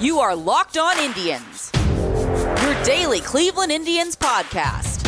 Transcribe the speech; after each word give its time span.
You 0.00 0.18
are 0.18 0.34
Locked 0.34 0.76
On 0.76 0.98
Indians, 0.98 1.70
your 1.74 2.82
daily 2.82 3.20
Cleveland 3.20 3.70
Indians 3.70 4.16
podcast. 4.16 5.04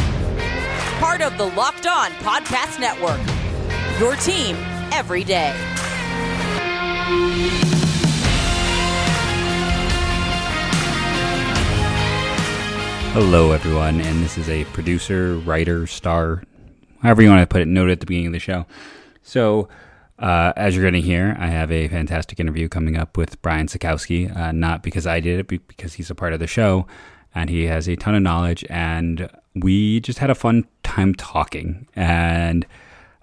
Part 1.01 1.21
of 1.21 1.37
the 1.37 1.47
Locked 1.47 1.89
On 1.89 2.13
Podcast 2.13 2.79
Network, 2.79 3.21
your 3.99 4.15
team 4.15 4.55
every 4.93 5.25
day. 5.25 5.53
Hello, 13.13 13.51
everyone, 13.51 14.01
and 14.01 14.23
this 14.23 14.39
is 14.39 14.49
a 14.49 14.65
producer, 14.67 15.35
writer, 15.39 15.89
star, 15.89 16.45
however 17.03 17.23
you 17.23 17.29
want 17.29 17.43
to 17.43 17.47
put 17.53 17.61
it, 17.61 17.67
note 17.67 17.91
at 17.91 17.99
the 17.99 18.07
beginning 18.07 18.29
of 18.29 18.33
the 18.35 18.39
show. 18.39 18.67
So, 19.25 19.69
uh, 20.19 20.53
as 20.57 20.75
you're 20.75 20.85
going 20.85 20.95
to 20.95 21.07
hear, 21.07 21.37
I 21.39 21.49
have 21.49 21.71
a 21.71 21.89
fantastic 21.89 22.41
interview 22.41 22.69
coming 22.69 22.97
up 22.97 23.17
with 23.17 23.41
Brian 23.43 23.67
Sakowski, 23.67 24.35
Uh, 24.35 24.53
not 24.53 24.83
because 24.83 25.07
I 25.07 25.21
did 25.21 25.41
it, 25.41 25.49
but 25.49 25.67
because 25.69 25.95
he's 25.95 26.11
a 26.11 26.15
part 26.15 26.33
of 26.33 26.41
the 26.41 26.47
show, 26.47 26.87
and 27.35 27.51
he 27.51 27.65
has 27.65 27.87
a 27.87 27.97
ton 27.97 28.15
of 28.15 28.23
knowledge. 28.23 28.65
And 28.71 29.29
we 29.55 30.01
just 30.01 30.19
had 30.19 30.31
a 30.31 30.35
fun 30.35 30.67
time 30.83 31.15
talking, 31.15 31.87
and 31.95 32.67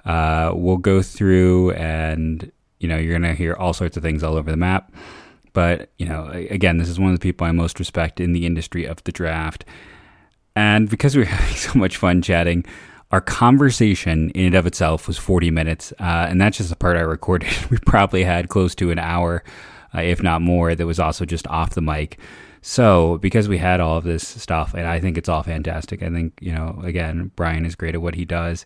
uh, 0.06 0.52
we'll 0.54 0.78
go 0.78 1.02
through, 1.02 1.72
and 1.72 2.52
you 2.80 2.88
know, 2.88 2.98
you're 2.98 3.18
going 3.18 3.32
to 3.32 3.38
hear 3.38 3.54
all 3.54 3.74
sorts 3.74 3.98
of 3.98 4.04
things 4.04 4.24
all 4.24 4.36
over 4.36 4.52
the 4.52 4.58
map. 4.58 4.94
But 5.54 5.90
you 5.98 6.06
know, 6.06 6.28
again, 6.28 6.78
this 6.78 6.90
is 6.90 7.00
one 7.00 7.12
of 7.12 7.20
the 7.20 7.24
people 7.24 7.48
I 7.48 7.52
most 7.52 7.80
respect 7.80 8.20
in 8.20 8.34
the 8.34 8.46
industry 8.46 8.86
of 8.86 9.04
the 9.04 9.12
draft, 9.12 9.66
and 10.56 10.88
because 10.90 11.16
we 11.16 11.24
we're 11.24 11.26
having 11.30 11.56
so 11.56 11.80
much 11.80 11.98
fun 11.98 12.22
chatting 12.22 12.66
our 13.14 13.22
conversation 13.22 14.32
in 14.32 14.48
and 14.48 14.56
of 14.56 14.66
itself 14.66 15.08
was 15.08 15.20
40 15.20 15.52
minutes, 15.52 15.94
uh, 16.00 16.26
and 16.28 16.42
that's 16.42 16.58
just 16.58 16.72
the 16.72 16.76
part 16.76 16.98
I 16.98 17.02
recorded. 17.02 17.48
we 17.70 17.78
probably 17.86 18.24
had 18.24 18.50
close 18.50 18.74
to 18.74 18.90
an 18.90 18.98
hour, 18.98 19.44
uh, 19.94 20.02
if 20.02 20.24
not 20.24 20.42
more, 20.42 20.74
that 20.74 20.88
was 20.88 21.00
also 21.00 21.24
just 21.24 21.46
off 21.46 21.76
the 21.76 21.82
mic. 21.82 22.18
So, 22.64 23.20
because 23.20 23.48
we 23.48 23.60
had 23.60 23.80
all 23.80 23.98
of 23.98 24.04
this 24.04 24.28
stuff, 24.28 24.74
and 24.74 24.88
I 24.88 25.00
think 25.00 25.20
it's 25.20 25.30
all 25.30 25.44
fantastic. 25.44 26.02
I 26.02 26.10
think, 26.10 26.34
you 26.42 26.54
know, 26.54 26.82
again, 26.84 27.30
Brian 27.36 27.68
is 27.68 27.76
great 27.76 27.94
at 27.94 28.02
what 28.02 28.16
he 28.16 28.26
does. 28.26 28.66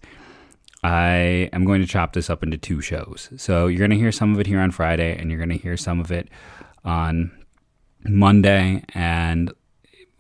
I 0.82 1.50
am 1.52 1.66
going 1.66 1.82
to 1.82 1.88
chop 1.88 2.14
this 2.14 2.30
up 2.30 2.42
into 2.42 2.58
two 2.58 2.80
shows. 2.80 3.28
So, 3.36 3.68
you're 3.68 3.80
going 3.80 3.92
to 3.92 3.98
hear 3.98 4.14
some 4.14 4.34
of 4.34 4.40
it 4.40 4.48
here 4.48 4.62
on 4.62 4.72
Friday, 4.72 5.18
and 5.18 5.30
you're 5.30 5.46
going 5.46 5.50
to 5.50 5.58
hear 5.58 5.76
some 5.76 6.00
of 6.00 6.10
it 6.10 6.30
on 6.86 7.38
Monday. 8.06 8.86
And 8.94 9.52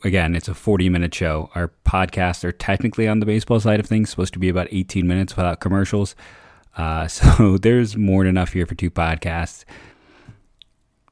again, 0.03 0.35
it's 0.35 0.47
a 0.47 0.53
40 0.53 0.89
minute 0.89 1.13
show. 1.13 1.49
Our 1.55 1.71
podcasts 1.85 2.43
are 2.43 2.51
technically 2.51 3.07
on 3.07 3.19
the 3.19 3.25
baseball 3.25 3.59
side 3.59 3.79
of 3.79 3.85
things, 3.85 4.09
supposed 4.09 4.33
to 4.33 4.39
be 4.39 4.49
about 4.49 4.67
18 4.71 5.07
minutes 5.07 5.35
without 5.35 5.59
commercials. 5.59 6.15
Uh, 6.75 7.07
so 7.07 7.57
there's 7.57 7.97
more 7.97 8.23
than 8.23 8.29
enough 8.29 8.53
here 8.53 8.65
for 8.65 8.75
two 8.75 8.91
podcasts. 8.91 9.65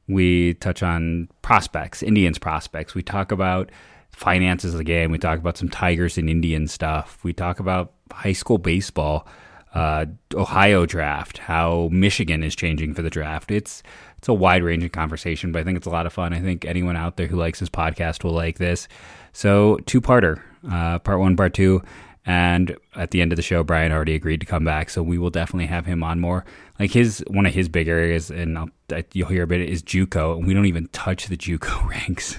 We 0.08 0.54
touch 0.54 0.82
on 0.82 1.28
prospects, 1.42 2.02
Indians 2.02 2.38
prospects. 2.38 2.94
We 2.94 3.02
talk 3.02 3.32
about 3.32 3.70
finances 4.10 4.72
of 4.72 4.78
the 4.78 4.84
game. 4.84 5.10
We 5.10 5.18
talk 5.18 5.38
about 5.38 5.58
some 5.58 5.68
Tigers 5.68 6.16
and 6.16 6.30
Indian 6.30 6.68
stuff. 6.68 7.18
We 7.22 7.32
talk 7.32 7.58
about 7.58 7.92
high 8.12 8.32
school 8.32 8.58
baseball, 8.58 9.26
uh, 9.74 10.06
Ohio 10.34 10.86
draft, 10.86 11.38
how 11.38 11.88
Michigan 11.90 12.42
is 12.44 12.54
changing 12.54 12.94
for 12.94 13.02
the 13.02 13.10
draft. 13.10 13.50
It's 13.50 13.82
it's 14.18 14.28
a 14.28 14.34
wide 14.34 14.62
ranging 14.62 14.90
conversation, 14.90 15.52
but 15.52 15.60
I 15.60 15.64
think 15.64 15.76
it's 15.76 15.86
a 15.86 15.90
lot 15.90 16.06
of 16.06 16.12
fun. 16.12 16.32
I 16.32 16.40
think 16.40 16.64
anyone 16.64 16.96
out 16.96 17.16
there 17.16 17.26
who 17.26 17.36
likes 17.36 17.60
this 17.60 17.68
podcast 17.68 18.24
will 18.24 18.32
like 18.32 18.58
this. 18.58 18.88
So, 19.32 19.78
two 19.86 20.00
parter, 20.00 20.40
uh, 20.70 20.98
part 21.00 21.20
one, 21.20 21.36
part 21.36 21.54
two. 21.54 21.82
And 22.28 22.76
at 22.96 23.12
the 23.12 23.22
end 23.22 23.32
of 23.32 23.36
the 23.36 23.42
show, 23.42 23.62
Brian 23.62 23.92
already 23.92 24.16
agreed 24.16 24.40
to 24.40 24.46
come 24.46 24.64
back, 24.64 24.90
so 24.90 25.00
we 25.00 25.16
will 25.16 25.30
definitely 25.30 25.66
have 25.66 25.86
him 25.86 26.02
on 26.02 26.18
more. 26.18 26.44
Like 26.80 26.90
his 26.90 27.24
one 27.28 27.46
of 27.46 27.54
his 27.54 27.68
big 27.68 27.86
areas, 27.86 28.30
and 28.30 28.58
I'll, 28.58 28.68
you'll 29.12 29.28
hear 29.28 29.44
a 29.44 29.46
bit 29.46 29.60
is 29.60 29.82
JUCO, 29.82 30.38
and 30.38 30.46
we 30.46 30.52
don't 30.52 30.66
even 30.66 30.88
touch 30.88 31.26
the 31.26 31.36
JUCO 31.36 31.86
ranks 31.88 32.38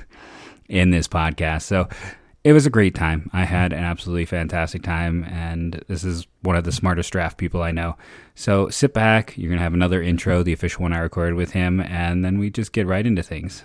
in 0.67 0.89
this 0.89 1.08
podcast. 1.08 1.61
So 1.61 1.88
it 2.43 2.53
was 2.53 2.66
a 2.66 2.69
great 2.69 2.95
time. 2.95 3.30
I 3.33 3.43
had 3.43 3.73
an 3.73 3.83
absolutely 3.83 4.25
fantastic 4.25 4.81
time, 4.81 5.23
and 5.25 5.83
this 5.87 6.03
is 6.03 6.27
one 6.42 6.55
of 6.55 6.64
the 6.64 6.71
smartest 6.71 7.11
draft 7.11 7.37
people 7.37 7.61
I 7.61 7.71
know. 7.71 7.98
So 8.36 8.70
sit 8.70 8.93
back. 8.93 9.37
You're 9.37 9.49
going 9.49 9.59
to 9.59 9.64
have 9.64 9.73
another 9.73 10.02
intro, 10.02 10.43
the 10.43 10.53
official 10.53 10.83
one 10.83 10.93
I 10.93 10.99
recorded 10.99 11.36
with 11.36 11.52
him, 11.52 11.81
and 11.81 12.23
then 12.23 12.39
we 12.39 12.49
just 12.49 12.71
get 12.71 12.87
right 12.87 13.05
into 13.05 13.23
things. 13.23 13.64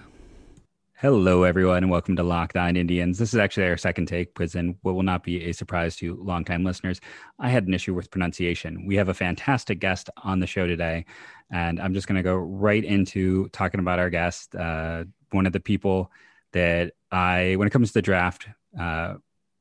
Hello, 0.95 1.43
everyone, 1.43 1.79
and 1.79 1.91
welcome 1.91 2.15
to 2.15 2.23
Locked 2.23 2.57
On 2.57 2.77
Indians. 2.77 3.19
This 3.19 3.35
is 3.35 3.41
actually 3.41 3.67
our 3.67 3.77
second 3.77 4.07
take, 4.07 4.35
because 4.35 4.53
then 4.53 4.77
what 4.83 4.95
will 4.95 5.03
not 5.03 5.25
be 5.25 5.45
a 5.45 5.53
surprise 5.53 5.97
to 5.97 6.15
longtime 6.23 6.65
listeners, 6.65 7.01
I 7.41 7.51
had 7.51 7.67
an 7.67 7.75
issue 7.75 7.93
with 7.93 8.11
pronunciation. 8.11 8.87
We 8.87 8.97
have 8.97 9.09
a 9.09 9.15
fantastic 9.15 9.81
guest 9.81 10.11
on 10.23 10.39
the 10.39 10.47
show 10.47 10.67
today, 10.67 11.05
and 11.51 11.81
I'm 11.81 11.93
just 11.93 12.07
going 12.07 12.17
to 12.17 12.23
go 12.23 12.37
right 12.37 12.85
into 12.85 13.49
talking 13.49 13.81
about 13.81 13.99
our 13.99 14.11
guest, 14.11 14.55
uh, 14.55 15.05
one 15.31 15.47
of 15.47 15.53
the 15.53 15.61
people 15.61 16.11
that 16.53 16.93
I, 17.11 17.55
when 17.57 17.67
it 17.67 17.73
comes 17.73 17.89
to 17.89 17.95
the 17.95 18.03
draft, 18.03 18.47
uh, 18.79 19.15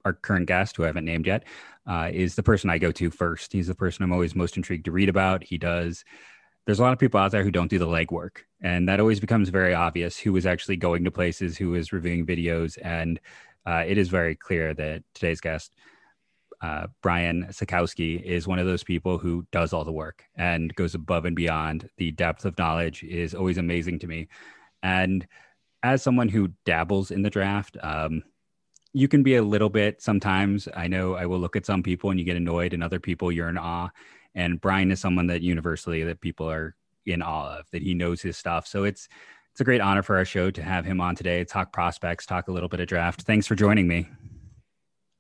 our 0.05 0.13
current 0.13 0.47
guest, 0.47 0.75
who 0.75 0.83
I 0.83 0.87
haven't 0.87 1.05
named 1.05 1.27
yet, 1.27 1.43
uh, 1.87 2.09
is 2.11 2.35
the 2.35 2.43
person 2.43 2.69
I 2.69 2.77
go 2.77 2.91
to 2.91 3.11
first. 3.11 3.53
He's 3.53 3.67
the 3.67 3.75
person 3.75 4.03
I'm 4.03 4.13
always 4.13 4.35
most 4.35 4.57
intrigued 4.57 4.85
to 4.85 4.91
read 4.91 5.09
about. 5.09 5.43
He 5.43 5.57
does. 5.57 6.03
There's 6.65 6.79
a 6.79 6.83
lot 6.83 6.93
of 6.93 6.99
people 6.99 7.19
out 7.19 7.31
there 7.31 7.43
who 7.43 7.51
don't 7.51 7.69
do 7.69 7.79
the 7.79 7.87
legwork, 7.87 8.43
and 8.61 8.87
that 8.87 8.99
always 8.99 9.19
becomes 9.19 9.49
very 9.49 9.73
obvious 9.73 10.17
who 10.17 10.35
is 10.35 10.45
actually 10.45 10.77
going 10.77 11.03
to 11.03 11.11
places, 11.11 11.57
who 11.57 11.73
is 11.73 11.91
reviewing 11.91 12.25
videos, 12.25 12.77
and 12.81 13.19
uh, 13.65 13.83
it 13.85 13.97
is 13.97 14.09
very 14.09 14.35
clear 14.35 14.73
that 14.73 15.03
today's 15.13 15.41
guest, 15.41 15.75
uh, 16.61 16.87
Brian 17.01 17.47
Sakowski, 17.49 18.21
is 18.21 18.47
one 18.47 18.59
of 18.59 18.67
those 18.67 18.83
people 18.83 19.17
who 19.17 19.45
does 19.51 19.73
all 19.73 19.83
the 19.83 19.91
work 19.91 20.23
and 20.35 20.73
goes 20.75 20.93
above 20.93 21.25
and 21.25 21.35
beyond. 21.35 21.89
The 21.97 22.11
depth 22.11 22.45
of 22.45 22.57
knowledge 22.59 23.03
is 23.03 23.33
always 23.33 23.57
amazing 23.57 23.99
to 23.99 24.07
me, 24.07 24.27
and 24.83 25.27
as 25.83 26.03
someone 26.03 26.29
who 26.29 26.53
dabbles 26.63 27.09
in 27.09 27.23
the 27.23 27.29
draft, 27.31 27.75
um, 27.81 28.21
you 28.93 29.07
can 29.07 29.23
be 29.23 29.35
a 29.35 29.43
little 29.43 29.69
bit 29.69 30.01
sometimes. 30.01 30.67
I 30.75 30.87
know 30.87 31.15
I 31.15 31.25
will 31.25 31.39
look 31.39 31.55
at 31.55 31.65
some 31.65 31.83
people 31.83 32.09
and 32.09 32.19
you 32.19 32.25
get 32.25 32.37
annoyed, 32.37 32.73
and 32.73 32.83
other 32.83 32.99
people 32.99 33.31
you're 33.31 33.49
in 33.49 33.57
awe. 33.57 33.89
And 34.35 34.59
Brian 34.61 34.91
is 34.91 34.99
someone 34.99 35.27
that 35.27 35.41
universally 35.41 36.03
that 36.03 36.21
people 36.21 36.49
are 36.49 36.75
in 37.05 37.21
awe 37.21 37.57
of, 37.59 37.69
that 37.71 37.81
he 37.81 37.93
knows 37.93 38.21
his 38.21 38.37
stuff. 38.37 38.67
So 38.67 38.83
it's 38.83 39.07
it's 39.51 39.59
a 39.59 39.65
great 39.65 39.81
honor 39.81 40.01
for 40.01 40.15
our 40.15 40.23
show 40.23 40.49
to 40.51 40.63
have 40.63 40.85
him 40.85 41.01
on 41.01 41.15
today, 41.15 41.43
talk 41.43 41.73
prospects, 41.73 42.25
talk 42.25 42.47
a 42.47 42.51
little 42.51 42.69
bit 42.69 42.79
of 42.79 42.87
draft. 42.87 43.23
Thanks 43.23 43.45
for 43.45 43.55
joining 43.55 43.87
me. 43.87 44.07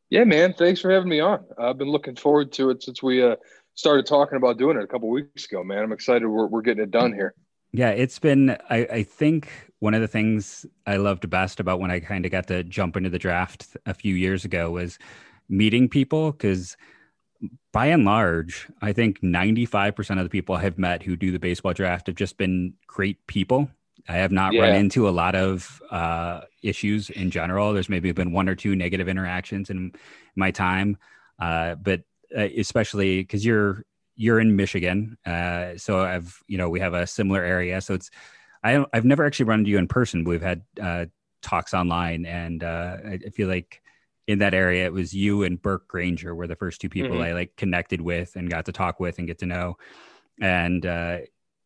Yeah, 0.09 0.23
man. 0.23 0.53
Thanks 0.53 0.79
for 0.79 0.89
having 0.91 1.09
me 1.09 1.19
on. 1.19 1.43
I've 1.57 1.77
been 1.77 1.89
looking 1.89 2.15
forward 2.15 2.51
to 2.53 2.69
it 2.69 2.83
since 2.83 3.03
we 3.03 3.21
uh, 3.21 3.35
started 3.75 4.05
talking 4.05 4.37
about 4.37 4.57
doing 4.57 4.77
it 4.77 4.83
a 4.83 4.87
couple 4.87 5.09
weeks 5.09 5.45
ago, 5.45 5.63
man. 5.63 5.83
I'm 5.83 5.91
excited 5.91 6.27
we're, 6.27 6.47
we're 6.47 6.61
getting 6.61 6.83
it 6.83 6.91
done 6.91 7.13
here. 7.13 7.33
Yeah, 7.73 7.89
it's 7.89 8.19
been, 8.19 8.51
I, 8.69 8.87
I 8.91 9.03
think 9.03 9.49
one 9.81 9.95
of 9.95 10.01
the 10.01 10.07
things 10.07 10.63
I 10.85 10.97
loved 10.97 11.27
best 11.27 11.59
about 11.59 11.79
when 11.79 11.89
I 11.89 11.99
kind 11.99 12.23
of 12.23 12.31
got 12.31 12.47
to 12.47 12.63
jump 12.63 12.95
into 12.95 13.09
the 13.09 13.17
draft 13.17 13.75
a 13.87 13.95
few 13.95 14.13
years 14.13 14.45
ago 14.45 14.69
was 14.69 14.99
meeting 15.49 15.89
people 15.89 16.31
because 16.31 16.77
by 17.73 17.87
and 17.87 18.05
large, 18.05 18.69
I 18.83 18.93
think 18.93 19.21
95% 19.21 20.19
of 20.19 20.23
the 20.23 20.29
people 20.29 20.53
I've 20.53 20.77
met 20.77 21.01
who 21.01 21.15
do 21.15 21.31
the 21.31 21.39
baseball 21.39 21.73
draft 21.73 22.05
have 22.05 22.15
just 22.15 22.37
been 22.37 22.75
great 22.85 23.25
people. 23.25 23.71
I 24.07 24.17
have 24.17 24.31
not 24.31 24.53
yeah. 24.53 24.61
run 24.61 24.75
into 24.75 25.09
a 25.09 25.11
lot 25.11 25.33
of 25.33 25.81
uh, 25.89 26.41
issues 26.61 27.09
in 27.09 27.31
general. 27.31 27.73
There's 27.73 27.89
maybe 27.89 28.11
been 28.11 28.31
one 28.31 28.47
or 28.47 28.55
two 28.55 28.75
negative 28.75 29.09
interactions 29.09 29.71
in 29.71 29.93
my 30.35 30.51
time, 30.51 30.95
uh, 31.39 31.73
but 31.73 32.01
uh, 32.37 32.47
especially 32.55 33.21
because 33.21 33.43
you're 33.43 33.83
you're 34.15 34.39
in 34.39 34.55
Michigan, 34.55 35.17
uh, 35.25 35.77
so 35.77 36.01
I've 36.01 36.43
you 36.47 36.57
know 36.57 36.69
we 36.69 36.79
have 36.79 36.93
a 36.93 37.07
similar 37.07 37.43
area. 37.43 37.81
So 37.81 37.93
it's 37.95 38.11
I 38.63 38.85
I've 38.93 39.05
never 39.05 39.25
actually 39.25 39.45
run 39.45 39.59
into 39.59 39.71
you 39.71 39.77
in 39.77 39.87
person, 39.87 40.23
but 40.23 40.31
we've 40.31 40.41
had 40.41 40.63
uh, 40.81 41.05
talks 41.41 41.73
online, 41.73 42.25
and 42.25 42.63
uh, 42.63 42.97
I, 43.05 43.19
I, 43.25 43.29
feel 43.29 43.47
like 43.47 43.81
in 44.27 44.39
that 44.39 44.53
area 44.53 44.85
it 44.85 44.93
was 44.93 45.13
you 45.13 45.43
and 45.43 45.61
Burke 45.61 45.87
Granger 45.87 46.35
were 46.35 46.47
the 46.47 46.55
first 46.55 46.79
two 46.79 46.89
people 46.89 47.11
mm-hmm. 47.11 47.23
I 47.23 47.33
like 47.33 47.55
connected 47.55 48.01
with 48.01 48.35
and 48.35 48.49
got 48.49 48.65
to 48.65 48.71
talk 48.71 48.99
with 48.99 49.17
and 49.17 49.27
get 49.27 49.39
to 49.39 49.45
know, 49.45 49.77
and 50.39 50.85
uh, 50.85 51.17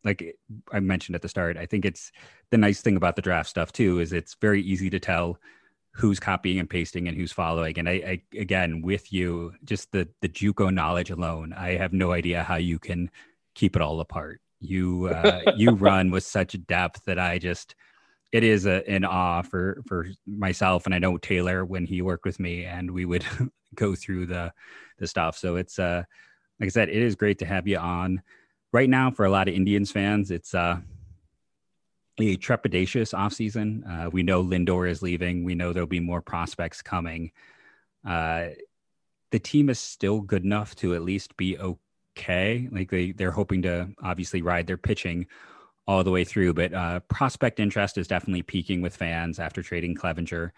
like 0.04 0.36
I 0.72 0.80
mentioned 0.80 1.16
at 1.16 1.22
the 1.22 1.28
start, 1.28 1.56
I 1.56 1.66
think 1.66 1.84
it's 1.84 2.12
the 2.50 2.58
nice 2.58 2.80
thing 2.80 2.96
about 2.96 3.16
the 3.16 3.22
draft 3.22 3.50
stuff 3.50 3.72
too 3.72 3.98
is 3.98 4.12
it's 4.12 4.36
very 4.40 4.62
easy 4.62 4.88
to 4.90 5.00
tell 5.00 5.38
who's 5.90 6.20
copying 6.20 6.58
and 6.58 6.68
pasting 6.68 7.08
and 7.08 7.16
who's 7.16 7.32
following. 7.32 7.78
And 7.78 7.88
I, 7.88 7.92
I, 7.92 8.22
again, 8.38 8.82
with 8.82 9.12
you, 9.12 9.54
just 9.64 9.92
the 9.92 10.08
the 10.20 10.28
JUCO 10.28 10.72
knowledge 10.72 11.10
alone, 11.10 11.52
I 11.52 11.76
have 11.76 11.92
no 11.92 12.12
idea 12.12 12.42
how 12.42 12.56
you 12.56 12.78
can 12.78 13.10
keep 13.54 13.76
it 13.76 13.82
all 13.82 14.00
apart. 14.00 14.40
You 14.66 15.08
uh, 15.08 15.52
you 15.56 15.72
run 15.72 16.10
with 16.10 16.24
such 16.24 16.56
depth 16.66 17.04
that 17.04 17.18
I 17.18 17.38
just 17.38 17.74
it 18.32 18.44
is 18.44 18.66
a, 18.66 18.88
an 18.88 19.04
awe 19.04 19.42
for 19.42 19.82
for 19.86 20.06
myself. 20.26 20.86
And 20.86 20.94
I 20.94 20.98
know 20.98 21.18
Taylor 21.18 21.64
when 21.64 21.86
he 21.86 22.02
worked 22.02 22.24
with 22.24 22.40
me, 22.40 22.64
and 22.64 22.90
we 22.90 23.04
would 23.04 23.24
go 23.74 23.94
through 23.94 24.26
the 24.26 24.52
the 24.98 25.06
stuff. 25.06 25.36
So 25.36 25.56
it's 25.56 25.78
uh 25.78 26.02
like 26.60 26.66
I 26.66 26.70
said, 26.70 26.88
it 26.88 26.96
is 26.96 27.14
great 27.14 27.38
to 27.40 27.46
have 27.46 27.68
you 27.68 27.78
on. 27.78 28.22
Right 28.72 28.88
now, 28.88 29.10
for 29.10 29.24
a 29.24 29.30
lot 29.30 29.48
of 29.48 29.54
Indians 29.54 29.90
fans, 29.90 30.30
it's 30.30 30.54
uh 30.54 30.78
a 32.18 32.36
trepidatious 32.36 33.12
offseason. 33.14 34.06
Uh, 34.06 34.10
we 34.10 34.22
know 34.22 34.42
Lindor 34.42 34.88
is 34.88 35.02
leaving. 35.02 35.44
We 35.44 35.54
know 35.54 35.72
there'll 35.72 35.86
be 35.86 36.00
more 36.00 36.22
prospects 36.22 36.80
coming. 36.80 37.30
Uh, 38.06 38.48
the 39.30 39.38
team 39.38 39.68
is 39.68 39.78
still 39.78 40.20
good 40.20 40.44
enough 40.44 40.74
to 40.76 40.94
at 40.94 41.02
least 41.02 41.36
be 41.36 41.58
okay. 41.58 41.80
Like 42.72 42.90
they, 42.90 43.12
they're 43.12 43.30
hoping 43.30 43.62
to 43.62 43.88
obviously 44.02 44.42
ride 44.42 44.66
their 44.66 44.76
pitching 44.76 45.26
all 45.86 46.02
the 46.02 46.10
way 46.10 46.24
through. 46.24 46.54
But 46.54 46.72
uh, 46.72 47.00
prospect 47.00 47.60
interest 47.60 47.98
is 47.98 48.08
definitely 48.08 48.42
peaking 48.42 48.82
with 48.82 48.96
fans 48.96 49.38
after 49.38 49.62
trading 49.62 49.94
Clevinger, 49.94 50.50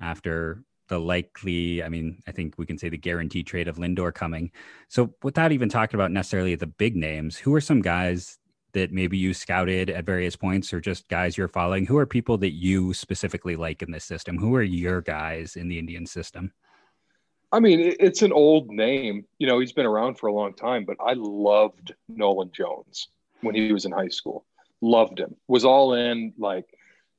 after 0.00 0.62
the 0.88 0.98
likely, 0.98 1.82
I 1.82 1.88
mean, 1.88 2.22
I 2.28 2.32
think 2.32 2.54
we 2.58 2.66
can 2.66 2.78
say 2.78 2.88
the 2.88 2.96
guaranteed 2.96 3.46
trade 3.46 3.66
of 3.66 3.76
Lindor 3.76 4.14
coming. 4.14 4.52
So 4.88 5.14
without 5.22 5.50
even 5.50 5.68
talking 5.68 5.96
about 5.98 6.12
necessarily 6.12 6.54
the 6.54 6.66
big 6.68 6.94
names, 6.94 7.36
who 7.36 7.52
are 7.54 7.60
some 7.60 7.82
guys 7.82 8.38
that 8.76 8.92
maybe 8.92 9.16
you 9.16 9.32
scouted 9.32 9.88
at 9.88 10.04
various 10.04 10.36
points 10.36 10.70
or 10.70 10.80
just 10.80 11.08
guys 11.08 11.38
you're 11.38 11.48
following? 11.48 11.86
Who 11.86 11.96
are 11.96 12.04
people 12.04 12.36
that 12.38 12.52
you 12.52 12.92
specifically 12.92 13.56
like 13.56 13.82
in 13.82 13.90
this 13.90 14.04
system? 14.04 14.36
Who 14.36 14.54
are 14.54 14.62
your 14.62 15.00
guys 15.00 15.56
in 15.56 15.68
the 15.68 15.78
Indian 15.78 16.04
system? 16.04 16.52
I 17.52 17.60
mean, 17.60 17.94
it's 18.00 18.22
an 18.22 18.32
old 18.32 18.68
name. 18.68 19.24
You 19.38 19.46
know, 19.46 19.58
he's 19.60 19.72
been 19.72 19.86
around 19.86 20.18
for 20.18 20.26
a 20.26 20.32
long 20.32 20.54
time, 20.54 20.84
but 20.84 20.96
I 21.00 21.14
loved 21.16 21.94
Nolan 22.08 22.50
Jones 22.52 23.08
when 23.40 23.54
he 23.54 23.72
was 23.72 23.84
in 23.84 23.92
high 23.92 24.08
school. 24.08 24.44
Loved 24.80 25.20
him. 25.20 25.36
Was 25.48 25.64
all 25.64 25.94
in, 25.94 26.34
like 26.38 26.66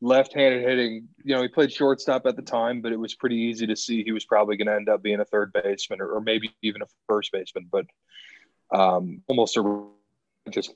left-handed 0.01 0.63
hitting. 0.63 1.07
You 1.24 1.35
know, 1.35 1.41
he 1.41 1.47
played 1.47 1.71
shortstop 1.71 2.25
at 2.25 2.35
the 2.35 2.41
time, 2.41 2.81
but 2.81 2.91
it 2.91 3.00
was 3.00 3.15
pretty 3.15 3.38
easy 3.38 3.68
to 3.68 3.75
see 3.75 4.03
he 4.03 4.12
was 4.12 4.25
probably 4.25 4.57
going 4.57 4.68
to 4.68 4.75
end 4.75 4.89
up 4.89 5.01
being 5.01 5.19
a 5.19 5.25
third 5.25 5.53
baseman 5.53 6.01
or, 6.01 6.09
or 6.09 6.21
maybe 6.21 6.53
even 6.62 6.81
a 6.81 6.88
first 7.07 7.31
baseman. 7.31 7.68
But 7.71 7.85
um, 8.71 9.23
almost 9.27 9.57
a 9.57 9.88
just 10.50 10.73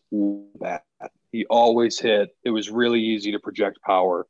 that. 0.59 0.83
He 1.31 1.45
always 1.45 1.99
hit. 1.99 2.35
It 2.43 2.49
was 2.49 2.69
really 2.69 2.99
easy 2.99 3.31
to 3.31 3.39
project 3.39 3.81
power. 3.81 4.27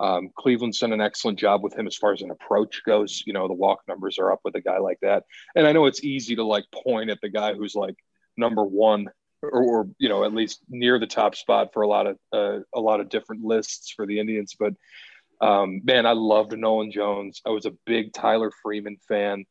Um, 0.00 0.30
Cleveland's 0.34 0.78
done 0.78 0.94
an 0.94 1.00
excellent 1.00 1.38
job 1.38 1.62
with 1.62 1.78
him 1.78 1.86
as 1.86 1.96
far 1.96 2.12
as 2.12 2.22
an 2.22 2.30
approach 2.30 2.82
goes. 2.86 3.22
You 3.26 3.34
know, 3.34 3.46
the 3.46 3.54
walk 3.54 3.82
numbers 3.86 4.18
are 4.18 4.32
up 4.32 4.40
with 4.44 4.56
a 4.56 4.60
guy 4.60 4.78
like 4.78 4.98
that. 5.02 5.24
And 5.54 5.66
I 5.66 5.72
know 5.72 5.86
it's 5.86 6.02
easy 6.02 6.34
to 6.36 6.44
like 6.44 6.64
point 6.72 7.10
at 7.10 7.20
the 7.20 7.28
guy 7.28 7.52
who's 7.54 7.74
like 7.74 7.96
number 8.36 8.64
one 8.64 9.08
or, 9.42 9.50
or 9.50 9.88
you 9.98 10.08
know, 10.08 10.24
at 10.24 10.32
least 10.32 10.60
near 10.68 10.98
the 10.98 11.06
top 11.06 11.34
spot 11.34 11.72
for 11.72 11.82
a 11.82 11.88
lot 11.88 12.06
of 12.06 12.16
uh, 12.32 12.60
a 12.74 12.80
lot 12.80 13.00
of 13.00 13.10
different 13.10 13.44
lists 13.44 13.92
for 13.94 14.06
the 14.06 14.18
Indians. 14.18 14.56
But 14.58 14.74
um, 15.40 15.82
man, 15.84 16.06
I 16.06 16.12
loved 16.12 16.56
Nolan 16.56 16.90
Jones. 16.90 17.40
I 17.46 17.50
was 17.50 17.66
a 17.66 17.76
big 17.86 18.12
Tyler 18.12 18.50
Freeman 18.62 18.98
fan. 19.06 19.44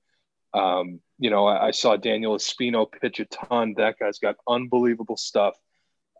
Um, 0.53 0.99
you 1.19 1.29
know, 1.29 1.45
I, 1.45 1.67
I, 1.67 1.71
saw 1.71 1.95
Daniel 1.95 2.35
Espino 2.35 2.91
pitch 2.91 3.19
a 3.19 3.25
ton. 3.25 3.75
That 3.77 3.99
guy's 3.99 4.17
got 4.17 4.35
unbelievable 4.47 5.17
stuff. 5.17 5.55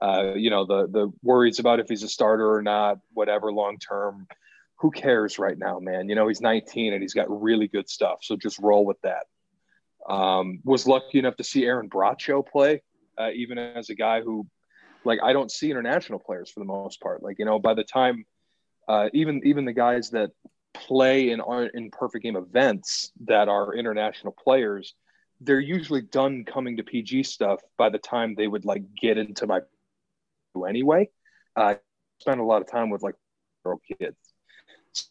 Uh, 0.01 0.33
you 0.35 0.49
know, 0.49 0.65
the 0.65 0.87
the 0.87 1.11
worries 1.23 1.59
about 1.59 1.79
if 1.79 1.89
he's 1.89 2.03
a 2.03 2.07
starter 2.07 2.53
or 2.53 2.61
not, 2.61 2.99
whatever 3.13 3.51
long 3.51 3.77
term, 3.77 4.27
who 4.79 4.91
cares 4.91 5.37
right 5.37 5.57
now, 5.57 5.79
man? 5.79 6.07
You 6.09 6.15
know, 6.15 6.27
he's 6.27 6.41
19 6.41 6.93
and 6.93 7.01
he's 7.01 7.13
got 7.13 7.27
really 7.29 7.67
good 7.67 7.89
stuff. 7.89 8.19
So 8.21 8.37
just 8.37 8.59
roll 8.59 8.85
with 8.85 8.99
that. 9.01 9.25
Um, 10.07 10.61
was 10.63 10.87
lucky 10.87 11.19
enough 11.19 11.35
to 11.37 11.43
see 11.43 11.65
Aaron 11.65 11.89
Bracho 11.89 12.47
play, 12.47 12.81
uh, 13.17 13.31
even 13.35 13.57
as 13.57 13.89
a 13.89 13.95
guy 13.95 14.21
who, 14.21 14.47
like, 15.03 15.19
I 15.21 15.33
don't 15.33 15.51
see 15.51 15.69
international 15.69 16.19
players 16.19 16.49
for 16.49 16.61
the 16.61 16.65
most 16.65 17.01
part. 17.01 17.21
Like, 17.21 17.37
you 17.39 17.45
know, 17.45 17.59
by 17.59 17.73
the 17.73 17.83
time, 17.83 18.25
uh, 18.87 19.09
even 19.13 19.41
even 19.43 19.65
the 19.65 19.73
guys 19.73 20.11
that 20.11 20.31
play 20.73 21.31
in 21.31 21.41
in 21.73 21.91
perfect 21.91 22.23
game 22.23 22.37
events 22.37 23.11
that 23.25 23.49
are 23.49 23.75
international 23.75 24.33
players, 24.41 24.95
they're 25.41 25.59
usually 25.59 26.01
done 26.01 26.45
coming 26.45 26.77
to 26.77 26.83
PG 26.83 27.23
stuff 27.23 27.59
by 27.77 27.89
the 27.89 27.97
time 27.97 28.35
they 28.35 28.47
would 28.47 28.65
like 28.65 28.83
get 28.99 29.17
into 29.17 29.45
my 29.45 29.59
anyway. 30.67 31.09
I 31.55 31.77
spent 32.19 32.39
a 32.39 32.43
lot 32.43 32.61
of 32.61 32.69
time 32.69 32.89
with 32.89 33.01
like 33.03 33.15
girl 33.63 33.79
kids. 33.99 34.17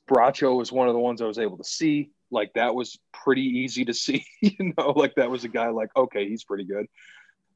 Bracho 0.09 0.57
was 0.57 0.73
one 0.73 0.89
of 0.89 0.95
the 0.95 1.01
ones 1.01 1.23
I 1.23 1.27
was 1.27 1.39
able 1.39 1.59
to 1.59 1.65
see. 1.65 2.11
Like 2.31 2.53
that 2.55 2.75
was 2.75 2.99
pretty 3.13 3.43
easy 3.43 3.85
to 3.87 3.95
see, 4.05 4.25
you 4.41 4.73
know, 4.77 4.91
like 4.91 5.15
that 5.17 5.31
was 5.31 5.45
a 5.45 5.49
guy 5.49 5.69
like, 5.69 5.91
okay, 5.97 6.29
he's 6.29 6.45
pretty 6.45 6.65
good. 6.65 6.87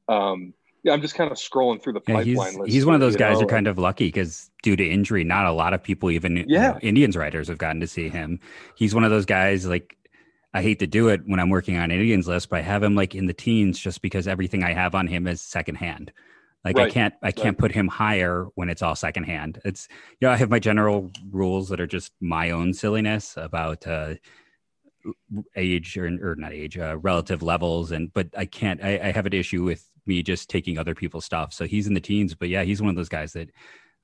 Um, 0.07 0.53
yeah, 0.83 0.91
I'm 0.91 1.01
just 1.01 1.15
kind 1.15 1.31
of 1.31 1.37
scrolling 1.37 1.81
through 1.81 1.93
the 1.93 2.01
yeah, 2.07 2.15
pipeline 2.15 2.25
he's, 2.25 2.59
list. 2.59 2.73
He's 2.73 2.85
one 2.85 2.95
of 2.95 3.01
those 3.01 3.15
guys 3.15 3.35
know, 3.35 3.41
who 3.41 3.45
are 3.45 3.49
kind 3.49 3.67
of 3.67 3.77
lucky 3.77 4.07
because 4.07 4.51
due 4.63 4.75
to 4.75 4.85
injury, 4.85 5.23
not 5.23 5.45
a 5.45 5.51
lot 5.53 5.73
of 5.73 5.81
people, 5.81 6.11
even 6.11 6.35
yeah. 6.35 6.43
You 6.43 6.73
know, 6.73 6.79
Indians 6.81 7.15
writers, 7.15 7.47
have 7.47 7.57
gotten 7.57 7.79
to 7.79 7.87
see 7.87 8.09
him. 8.09 8.39
He's 8.75 8.93
one 8.93 9.05
of 9.05 9.11
those 9.11 9.25
guys 9.25 9.65
like 9.65 9.95
I 10.53 10.61
hate 10.61 10.79
to 10.79 10.87
do 10.87 11.07
it 11.07 11.21
when 11.25 11.39
I'm 11.39 11.49
working 11.49 11.77
on 11.77 11.89
Indians 11.89 12.27
list, 12.27 12.49
but 12.49 12.59
I 12.59 12.61
have 12.63 12.83
him 12.83 12.95
like 12.95 13.15
in 13.15 13.27
the 13.27 13.33
teens 13.33 13.79
just 13.79 14.01
because 14.01 14.27
everything 14.27 14.63
I 14.63 14.73
have 14.73 14.93
on 14.93 15.07
him 15.07 15.25
is 15.25 15.41
secondhand. 15.41 16.11
Like 16.63 16.77
right. 16.77 16.87
I 16.87 16.91
can't 16.91 17.13
I 17.21 17.31
can't 17.31 17.55
right. 17.55 17.57
put 17.57 17.71
him 17.73 17.87
higher 17.87 18.45
when 18.55 18.69
it's 18.69 18.81
all 18.81 18.95
secondhand. 18.95 19.59
It's 19.65 19.87
you 20.19 20.27
know 20.27 20.31
I 20.31 20.37
have 20.37 20.49
my 20.49 20.59
general 20.59 21.11
rules 21.29 21.69
that 21.69 21.81
are 21.81 21.87
just 21.87 22.13
my 22.21 22.51
own 22.51 22.73
silliness 22.73 23.33
about 23.35 23.85
uh, 23.85 24.15
age 25.55 25.97
or, 25.97 26.05
or 26.05 26.35
not 26.35 26.53
age 26.53 26.77
uh, 26.77 26.97
relative 26.97 27.43
levels 27.43 27.91
and 27.91 28.13
but 28.13 28.29
I 28.37 28.45
can't 28.45 28.81
I, 28.81 28.99
I 28.99 29.11
have 29.11 29.25
an 29.25 29.33
issue 29.33 29.63
with 29.63 29.89
me 30.05 30.23
just 30.23 30.49
taking 30.49 30.77
other 30.77 30.95
people's 30.95 31.25
stuff. 31.25 31.53
So 31.53 31.65
he's 31.65 31.87
in 31.87 31.93
the 31.93 31.99
teens, 31.99 32.35
but 32.35 32.49
yeah, 32.49 32.63
he's 32.63 32.81
one 32.81 32.89
of 32.89 32.95
those 32.95 33.09
guys 33.09 33.33
that 33.33 33.49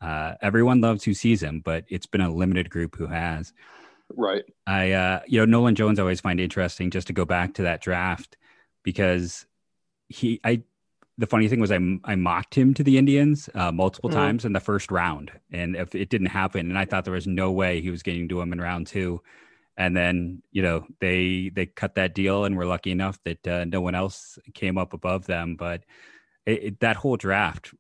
uh, 0.02 0.36
everyone 0.42 0.82
loves 0.82 1.04
who 1.04 1.14
sees 1.14 1.44
him, 1.44 1.62
but 1.64 1.86
it's 1.90 2.06
been 2.06 2.22
a 2.22 2.34
limited 2.34 2.70
group 2.70 2.96
who 2.96 3.08
has. 3.08 3.54
Right. 4.16 4.44
I, 4.66 4.94
uh, 4.94 5.20
you 5.28 5.40
know, 5.40 5.46
Nolan 5.46 5.76
Jones 5.76 6.00
I 6.00 6.04
always 6.04 6.22
find 6.22 6.40
interesting 6.40 6.90
just 6.90 7.08
to 7.08 7.14
go 7.14 7.26
back 7.26 7.56
to 7.56 7.64
that 7.64 7.82
draft 7.82 8.38
because 8.84 9.46
he, 10.08 10.40
I, 10.44 10.64
the 11.20 11.28
funny 11.28 11.50
thing 11.50 11.60
was 11.60 11.72
I, 11.72 11.80
I 12.06 12.16
mocked 12.16 12.56
him 12.56 12.74
to 12.76 12.84
the 12.84 12.98
Indians 12.98 13.50
uh, 13.54 13.72
multiple 13.72 14.10
mm. 14.10 14.14
times 14.14 14.46
in 14.46 14.54
the 14.54 14.60
first 14.62 14.90
round, 14.90 15.32
and 15.52 15.76
if 15.76 15.94
it 15.94 16.10
didn't 16.10 16.28
happen, 16.28 16.70
and 16.70 16.80
I 16.80 16.86
thought 16.86 17.04
there 17.04 17.14
was 17.14 17.28
no 17.28 17.52
way 17.52 17.82
he 17.82 17.90
was 17.90 18.04
getting 18.04 18.30
to 18.30 18.40
him 18.40 18.54
in 18.54 18.62
round 18.62 18.88
two, 18.88 19.22
and 19.76 19.96
then 19.98 20.42
you 20.52 20.62
know 20.62 20.86
they 21.02 21.52
they 21.54 21.66
cut 21.66 21.96
that 21.96 22.16
deal 22.16 22.46
and 22.46 22.56
were 22.56 22.66
lucky 22.66 22.92
enough 22.92 23.20
that 23.26 23.46
uh, 23.46 23.66
no 23.66 23.82
one 23.82 23.96
else 23.96 24.40
came 24.54 24.78
up 24.78 24.94
above 24.94 25.26
them. 25.26 25.58
But 25.58 25.84
it, 26.46 26.64
it, 26.64 26.80
that 26.80 26.96
whole 26.96 27.18
draft 27.18 27.74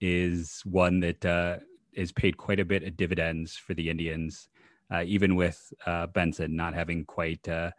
is 0.00 0.62
one 0.64 1.00
that 1.00 1.24
uh, 1.24 1.58
is 1.92 2.12
paid 2.12 2.38
quite 2.38 2.60
a 2.60 2.64
bit 2.64 2.82
of 2.82 2.96
dividends 2.96 3.56
for 3.56 3.74
the 3.74 3.88
indians 3.88 4.48
uh, 4.92 5.02
even 5.06 5.34
with 5.36 5.72
uh, 5.86 6.06
benson 6.06 6.54
not 6.54 6.74
having 6.74 7.04
quite 7.04 7.48
uh, 7.48 7.70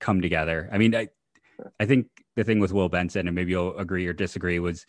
come 0.00 0.20
together. 0.20 0.68
I 0.72 0.78
mean 0.78 0.94
I, 0.94 1.08
I 1.78 1.86
think 1.86 2.06
the 2.40 2.44
thing 2.44 2.58
with 2.58 2.72
will 2.72 2.88
benson 2.88 3.28
and 3.28 3.34
maybe 3.34 3.50
you'll 3.50 3.76
agree 3.76 4.06
or 4.06 4.14
disagree 4.14 4.58
was 4.58 4.86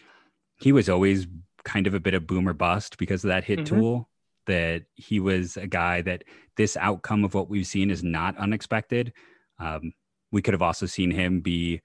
he 0.62 0.72
was 0.72 0.88
always 0.88 1.28
kind 1.66 1.86
of 1.86 1.94
a 1.94 2.00
bit 2.00 2.14
of 2.14 2.26
boomer 2.26 2.54
bust 2.54 2.98
because 2.98 3.26
of 3.26 3.28
that 3.28 3.44
hit 3.44 3.60
mm-hmm. 3.60 3.76
tool 3.76 4.10
that 4.46 4.84
he 4.96 5.20
was 5.20 5.58
a 5.58 5.68
guy 5.68 6.02
that 6.02 6.24
this 6.58 6.78
outcome 6.78 7.24
of 7.24 7.34
what 7.34 7.50
we've 7.50 7.68
seen 7.68 7.92
is 7.92 8.04
not 8.04 8.38
unexpected. 8.38 9.14
Um, 9.60 9.94
we 10.32 10.42
could 10.42 10.54
have 10.54 10.62
also 10.62 10.86
seen 10.86 11.12
him 11.12 11.42
be 11.42 11.82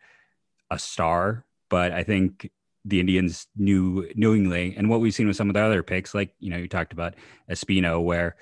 a 0.70 0.78
star, 0.78 1.44
but 1.69 1.92
I 1.92 2.02
think 2.02 2.50
the 2.84 3.00
Indians 3.00 3.46
knew 3.56 4.08
knowingly, 4.14 4.74
and 4.76 4.88
what 4.88 5.00
we've 5.00 5.14
seen 5.14 5.26
with 5.26 5.36
some 5.36 5.50
of 5.50 5.54
the 5.54 5.60
other 5.60 5.82
picks, 5.82 6.14
like 6.14 6.32
you 6.38 6.50
know, 6.50 6.56
you 6.56 6.69
talked 6.69 6.92
about 6.92 7.14
Espino, 7.50 8.02
where 8.02 8.36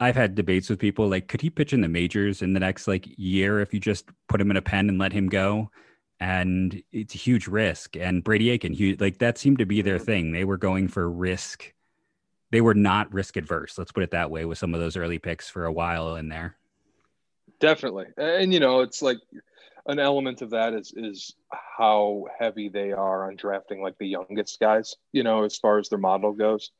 I've 0.00 0.16
had 0.16 0.34
debates 0.34 0.68
with 0.68 0.78
people 0.78 1.08
like, 1.08 1.28
could 1.28 1.40
he 1.40 1.50
pitch 1.50 1.72
in 1.72 1.80
the 1.80 1.88
majors 1.88 2.42
in 2.42 2.52
the 2.52 2.60
next 2.60 2.88
like 2.88 3.06
year 3.16 3.60
if 3.60 3.72
you 3.72 3.80
just 3.80 4.06
put 4.28 4.40
him 4.40 4.50
in 4.50 4.56
a 4.56 4.62
pen 4.62 4.88
and 4.88 4.98
let 4.98 5.12
him 5.12 5.28
go? 5.28 5.70
And 6.20 6.82
it's 6.92 7.14
a 7.14 7.18
huge 7.18 7.46
risk. 7.48 7.96
And 7.96 8.24
Brady 8.24 8.50
Aiken, 8.50 8.72
he, 8.72 8.96
like 8.96 9.18
that 9.18 9.38
seemed 9.38 9.58
to 9.58 9.66
be 9.66 9.82
their 9.82 9.96
mm-hmm. 9.96 10.04
thing. 10.04 10.32
They 10.32 10.44
were 10.44 10.56
going 10.56 10.88
for 10.88 11.10
risk 11.10 11.74
they 12.54 12.60
were 12.60 12.74
not 12.74 13.12
risk 13.12 13.36
adverse. 13.36 13.76
Let's 13.76 13.90
put 13.90 14.04
it 14.04 14.12
that 14.12 14.30
way 14.30 14.44
with 14.44 14.58
some 14.58 14.74
of 14.74 14.80
those 14.80 14.96
early 14.96 15.18
picks 15.18 15.50
for 15.50 15.64
a 15.64 15.72
while 15.72 16.14
in 16.14 16.28
there. 16.28 16.56
Definitely. 17.58 18.06
And 18.16 18.54
you 18.54 18.60
know, 18.60 18.78
it's 18.80 19.02
like 19.02 19.18
an 19.86 19.98
element 19.98 20.40
of 20.40 20.50
that 20.50 20.72
is 20.72 20.94
is 20.96 21.34
how 21.50 22.26
heavy 22.38 22.68
they 22.68 22.92
are 22.92 23.26
on 23.26 23.34
drafting 23.34 23.82
like 23.82 23.98
the 23.98 24.06
youngest 24.06 24.60
guys, 24.60 24.94
you 25.10 25.24
know, 25.24 25.42
as 25.42 25.56
far 25.56 25.80
as 25.80 25.88
their 25.88 25.98
model 25.98 26.32
goes. 26.32 26.70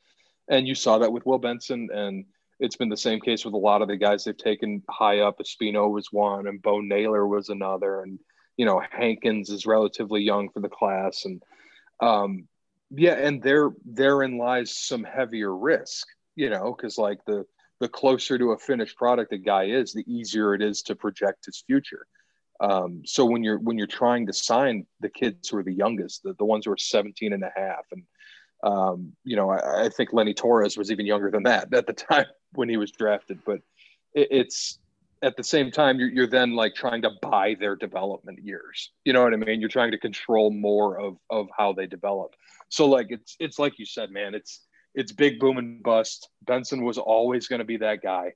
And 0.49 0.68
you 0.68 0.76
saw 0.76 0.99
that 0.99 1.12
with 1.12 1.26
Will 1.26 1.38
Benson 1.38 1.88
and 1.92 2.25
it's 2.64 2.76
been 2.76 2.88
the 2.88 2.97
same 2.97 3.21
case 3.21 3.44
with 3.44 3.54
a 3.54 3.59
lot 3.59 3.83
of 3.83 3.88
the 3.88 3.97
guys 3.97 4.25
they've 4.25 4.37
taken 4.37 4.83
high 4.90 5.21
up. 5.21 5.38
Espino 5.38 5.90
was 5.90 6.09
one 6.11 6.47
and 6.47 6.62
Bo 6.62 6.80
Naylor 6.80 7.26
was 7.26 7.49
another. 7.49 8.02
And, 8.02 8.18
you 8.56 8.66
know, 8.66 8.83
Hankins 8.90 9.50
is 9.50 9.66
relatively 9.66 10.23
young 10.23 10.49
for 10.50 10.61
the 10.61 10.68
class. 10.68 11.25
And 11.25 11.42
um, 12.00 12.49
yeah 12.90 13.14
and 13.14 13.42
there 13.42 13.71
therein 13.85 14.38
lies 14.38 14.76
some 14.76 15.04
heavier 15.04 15.56
risk 15.56 16.06
you 16.37 16.50
know 16.50 16.75
because 16.76 16.99
like 16.99 17.18
the 17.26 17.44
the 17.80 17.88
closer 17.88 18.38
to 18.38 18.52
a 18.52 18.59
finished 18.59 18.97
product 18.97 19.33
a 19.33 19.38
guy 19.38 19.64
is 19.64 19.92
the 19.92 20.04
easier 20.12 20.54
it 20.54 20.62
is 20.62 20.83
to 20.83 20.94
project 20.94 21.47
his 21.47 21.62
future 21.66 22.06
um, 22.61 23.02
so 23.04 23.25
when 23.25 23.42
you're 23.42 23.59
when 23.59 23.76
you're 23.76 23.87
trying 23.87 24.26
to 24.26 24.33
sign 24.33 24.87
the 25.00 25.09
kids 25.09 25.49
who 25.49 25.59
are 25.59 25.64
the 25.64 25.73
youngest 25.73 26.23
the, 26.23 26.35
the 26.35 26.44
ones 26.44 26.66
who 26.66 26.73
are 26.73 26.76
17 26.76 27.33
and 27.33 27.42
a 27.42 27.52
half 27.54 27.85
and 27.90 28.04
um, 28.62 29.12
you 29.25 29.37
know 29.37 29.50
I, 29.50 29.87
I, 29.87 29.88
think 29.88 30.12
lenny 30.12 30.33
torres 30.33 30.76
was 30.76 30.90
even 30.90 31.04
younger 31.04 31.30
than 31.30 31.42
that 31.42 31.73
at 31.75 31.87
the 31.87 31.92
time 32.11 32.26
when 32.55 32.69
he 32.69 32.77
was 32.77 32.91
drafted 32.91 33.39
but 33.45 33.61
it, 34.15 34.29
it's 34.31 34.79
at 35.25 35.37
the 35.37 35.43
same 35.43 35.71
time 35.71 35.99
you're, 35.99 36.11
you're 36.11 36.27
then 36.27 36.53
like 36.55 36.75
trying 36.75 37.03
to 37.03 37.11
buy 37.23 37.57
their 37.59 37.75
development 37.75 38.39
years. 38.45 38.91
You 39.05 39.15
know 39.15 39.23
what 39.23 39.33
i 39.33 39.37
mean? 39.37 39.59
You're 39.59 39.71
trying 39.71 39.93
to 39.93 39.99
control 39.99 40.51
more 40.51 41.01
of 41.01 41.17
of 41.31 41.49
how 41.57 41.73
they 41.73 41.87
develop. 41.87 42.35
So 42.69 42.87
like 42.87 43.07
it's 43.11 43.37
it's 43.41 43.59
like 43.59 43.79
you 43.79 43.87
said 43.87 44.11
man 44.11 44.35
it's 44.35 44.61
it's 44.95 45.13
big 45.13 45.41
boom 45.41 45.59
and 45.59 45.83
bust. 45.83 46.29
Benson 46.47 46.85
was 46.85 46.99
always 46.99 47.49
going 47.49 47.59
to 47.59 47.65
be 47.65 47.79
that 47.79 48.03
guy. 48.03 48.35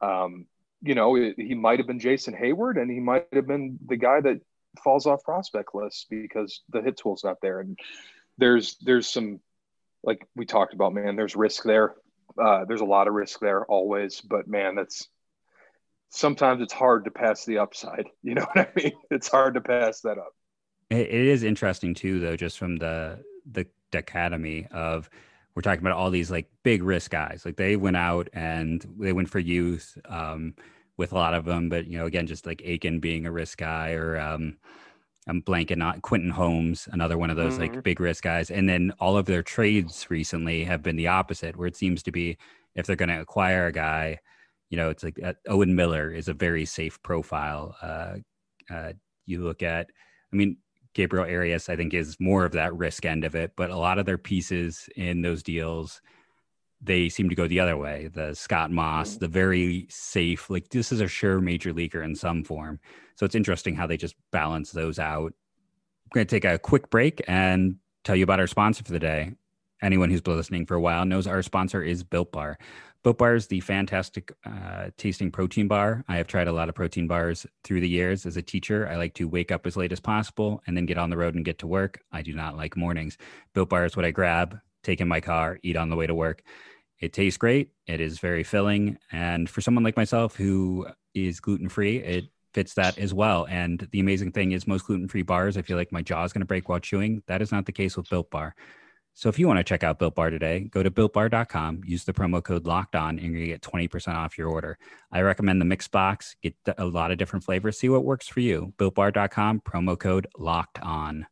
Um 0.00 0.46
you 0.82 0.94
know 0.94 1.14
he 1.14 1.54
might 1.54 1.78
have 1.78 1.86
been 1.86 2.00
jason 2.00 2.34
Heyward, 2.34 2.80
and 2.80 2.90
he 2.90 3.00
might 3.00 3.26
have 3.32 3.46
been 3.46 3.78
the 3.86 3.96
guy 3.96 4.20
that 4.20 4.40
falls 4.82 5.06
off 5.06 5.22
prospect 5.22 5.74
lists 5.74 6.06
because 6.08 6.62
the 6.70 6.82
hit 6.82 6.96
tool's 6.96 7.22
not 7.22 7.40
there. 7.42 7.60
And 7.60 7.78
there's 8.38 8.76
there's 8.80 9.08
some 9.08 9.40
like 10.02 10.26
we 10.34 10.46
talked 10.46 10.74
about, 10.74 10.94
man, 10.94 11.16
there's 11.16 11.36
risk 11.36 11.64
there. 11.64 11.94
Uh, 12.40 12.64
there's 12.64 12.80
a 12.80 12.86
lot 12.86 13.08
of 13.08 13.14
risk 13.14 13.40
there 13.40 13.64
always, 13.66 14.20
but 14.20 14.48
man, 14.48 14.74
that's 14.74 15.08
sometimes 16.10 16.62
it's 16.62 16.72
hard 16.72 17.04
to 17.04 17.10
pass 17.10 17.44
the 17.44 17.58
upside. 17.58 18.06
You 18.22 18.34
know 18.34 18.46
what 18.52 18.68
I 18.68 18.72
mean? 18.74 18.92
It's 19.10 19.28
hard 19.28 19.54
to 19.54 19.60
pass 19.60 20.00
that 20.00 20.16
up. 20.18 20.32
it 20.90 21.08
is 21.10 21.42
interesting 21.42 21.94
too, 21.94 22.20
though, 22.20 22.36
just 22.36 22.58
from 22.58 22.76
the 22.76 23.22
the 23.50 23.66
academy 23.92 24.66
of 24.70 25.10
we're 25.54 25.62
talking 25.62 25.80
about 25.80 25.92
all 25.92 26.10
these 26.10 26.30
like 26.30 26.48
big 26.62 26.82
risk 26.82 27.10
guys. 27.10 27.42
Like 27.44 27.56
they 27.56 27.76
went 27.76 27.96
out 27.96 28.28
and 28.32 28.84
they 28.98 29.12
went 29.12 29.30
for 29.30 29.38
youth 29.38 29.96
um, 30.06 30.54
with 30.96 31.12
a 31.12 31.14
lot 31.14 31.34
of 31.34 31.44
them, 31.44 31.68
but 31.68 31.86
you 31.86 31.98
know, 31.98 32.06
again, 32.06 32.26
just 32.26 32.46
like 32.46 32.62
Aiken 32.64 33.00
being 33.00 33.26
a 33.26 33.30
risk 33.30 33.58
guy 33.58 33.92
or 33.92 34.18
um, 34.18 34.56
I'm 35.26 35.42
blanking 35.42 35.82
on 35.82 36.00
Quentin 36.00 36.30
Holmes, 36.30 36.88
another 36.92 37.16
one 37.16 37.30
of 37.30 37.36
those 37.36 37.54
mm-hmm. 37.54 37.74
like 37.74 37.82
big 37.82 38.00
risk 38.00 38.24
guys. 38.24 38.50
And 38.50 38.68
then 38.68 38.92
all 39.00 39.16
of 39.16 39.26
their 39.26 39.42
trades 39.42 40.06
recently 40.10 40.64
have 40.64 40.82
been 40.82 40.96
the 40.96 41.08
opposite, 41.08 41.56
where 41.56 41.66
it 41.66 41.76
seems 41.76 42.02
to 42.02 42.12
be 42.12 42.36
if 42.74 42.86
they're 42.86 42.96
going 42.96 43.08
to 43.08 43.20
acquire 43.20 43.66
a 43.66 43.72
guy, 43.72 44.18
you 44.70 44.76
know, 44.76 44.90
it's 44.90 45.02
like 45.04 45.18
uh, 45.22 45.32
Owen 45.48 45.74
Miller 45.74 46.10
is 46.10 46.28
a 46.28 46.34
very 46.34 46.64
safe 46.64 47.00
profile. 47.02 47.76
Uh, 47.80 48.16
uh, 48.70 48.92
you 49.24 49.42
look 49.42 49.62
at, 49.62 49.88
I 50.32 50.36
mean, 50.36 50.56
Gabriel 50.94 51.24
Arias, 51.24 51.68
I 51.68 51.76
think, 51.76 51.94
is 51.94 52.16
more 52.20 52.44
of 52.44 52.52
that 52.52 52.74
risk 52.74 53.04
end 53.04 53.24
of 53.24 53.34
it, 53.34 53.52
but 53.56 53.70
a 53.70 53.76
lot 53.76 53.98
of 53.98 54.06
their 54.06 54.18
pieces 54.18 54.88
in 54.96 55.22
those 55.22 55.42
deals 55.42 56.00
they 56.84 57.08
seem 57.08 57.28
to 57.28 57.34
go 57.34 57.48
the 57.48 57.60
other 57.60 57.76
way. 57.76 58.08
The 58.12 58.34
Scott 58.34 58.70
Moss, 58.70 59.10
mm-hmm. 59.10 59.20
the 59.20 59.28
very 59.28 59.86
safe, 59.88 60.50
like 60.50 60.68
this 60.68 60.92
is 60.92 61.00
a 61.00 61.08
sure 61.08 61.40
major 61.40 61.72
leaguer 61.72 62.02
in 62.02 62.14
some 62.14 62.44
form. 62.44 62.78
So 63.16 63.24
it's 63.24 63.34
interesting 63.34 63.74
how 63.74 63.86
they 63.86 63.96
just 63.96 64.16
balance 64.30 64.72
those 64.72 64.98
out. 64.98 65.32
I'm 65.32 66.10
going 66.12 66.26
to 66.26 66.30
take 66.30 66.44
a 66.44 66.58
quick 66.58 66.90
break 66.90 67.22
and 67.26 67.76
tell 68.04 68.16
you 68.16 68.24
about 68.24 68.40
our 68.40 68.46
sponsor 68.46 68.84
for 68.84 68.92
the 68.92 68.98
day. 68.98 69.32
Anyone 69.82 70.10
who's 70.10 70.20
been 70.20 70.36
listening 70.36 70.66
for 70.66 70.74
a 70.74 70.80
while 70.80 71.04
knows 71.04 71.26
our 71.26 71.42
sponsor 71.42 71.82
is 71.82 72.04
Built 72.04 72.32
Bar. 72.32 72.58
Built 73.02 73.18
Bar 73.18 73.34
is 73.34 73.48
the 73.48 73.60
fantastic 73.60 74.32
uh, 74.46 74.88
tasting 74.96 75.30
protein 75.30 75.68
bar. 75.68 76.04
I 76.08 76.16
have 76.16 76.26
tried 76.26 76.48
a 76.48 76.52
lot 76.52 76.70
of 76.70 76.74
protein 76.74 77.06
bars 77.06 77.46
through 77.62 77.80
the 77.80 77.88
years. 77.88 78.24
As 78.24 78.38
a 78.38 78.42
teacher, 78.42 78.88
I 78.88 78.96
like 78.96 79.14
to 79.14 79.28
wake 79.28 79.52
up 79.52 79.66
as 79.66 79.76
late 79.76 79.92
as 79.92 80.00
possible 80.00 80.62
and 80.66 80.76
then 80.76 80.86
get 80.86 80.96
on 80.96 81.10
the 81.10 81.16
road 81.18 81.34
and 81.34 81.44
get 81.44 81.58
to 81.58 81.66
work. 81.66 82.00
I 82.12 82.22
do 82.22 82.34
not 82.34 82.56
like 82.56 82.76
mornings. 82.76 83.18
Built 83.52 83.68
Bar 83.68 83.84
is 83.84 83.96
what 83.96 84.06
I 84.06 84.10
grab, 84.10 84.58
take 84.82 85.02
in 85.02 85.08
my 85.08 85.20
car, 85.20 85.58
eat 85.62 85.76
on 85.76 85.90
the 85.90 85.96
way 85.96 86.06
to 86.06 86.14
work. 86.14 86.42
It 87.04 87.12
tastes 87.12 87.36
great. 87.36 87.70
It 87.86 88.00
is 88.00 88.18
very 88.18 88.44
filling. 88.44 88.98
And 89.12 89.48
for 89.48 89.60
someone 89.60 89.84
like 89.84 89.96
myself 89.96 90.36
who 90.36 90.86
is 91.14 91.40
gluten 91.40 91.68
free, 91.68 91.98
it 91.98 92.24
fits 92.54 92.74
that 92.74 92.98
as 92.98 93.12
well. 93.12 93.46
And 93.50 93.86
the 93.90 94.00
amazing 94.00 94.32
thing 94.32 94.52
is, 94.52 94.66
most 94.66 94.86
gluten 94.86 95.08
free 95.08 95.22
bars, 95.22 95.56
I 95.56 95.62
feel 95.62 95.76
like 95.76 95.92
my 95.92 96.02
jaw 96.02 96.24
is 96.24 96.32
going 96.32 96.40
to 96.40 96.46
break 96.46 96.68
while 96.68 96.78
chewing. 96.78 97.22
That 97.26 97.42
is 97.42 97.52
not 97.52 97.66
the 97.66 97.72
case 97.72 97.96
with 97.96 98.08
Built 98.08 98.30
Bar. 98.30 98.54
So 99.12 99.28
if 99.28 99.38
you 99.38 99.46
want 99.46 99.58
to 99.58 99.64
check 99.64 99.84
out 99.84 99.98
Built 99.98 100.14
Bar 100.14 100.30
today, 100.30 100.60
go 100.60 100.82
to 100.82 100.90
builtbar.com, 100.90 101.82
use 101.84 102.04
the 102.04 102.12
promo 102.12 102.42
code 102.42 102.66
locked 102.66 102.96
on, 102.96 103.18
and 103.18 103.38
you 103.38 103.46
get 103.46 103.60
20% 103.60 104.14
off 104.14 104.36
your 104.36 104.48
order. 104.48 104.76
I 105.12 105.20
recommend 105.20 105.60
the 105.60 105.66
mix 105.66 105.86
box, 105.86 106.34
get 106.42 106.56
a 106.78 106.84
lot 106.84 107.12
of 107.12 107.18
different 107.18 107.44
flavors, 107.44 107.78
see 107.78 107.88
what 107.88 108.04
works 108.04 108.26
for 108.26 108.40
you. 108.40 108.72
Builtbar.com, 108.78 109.60
promo 109.60 109.96
code 109.98 110.26
locked 110.36 110.80
on. 110.80 111.26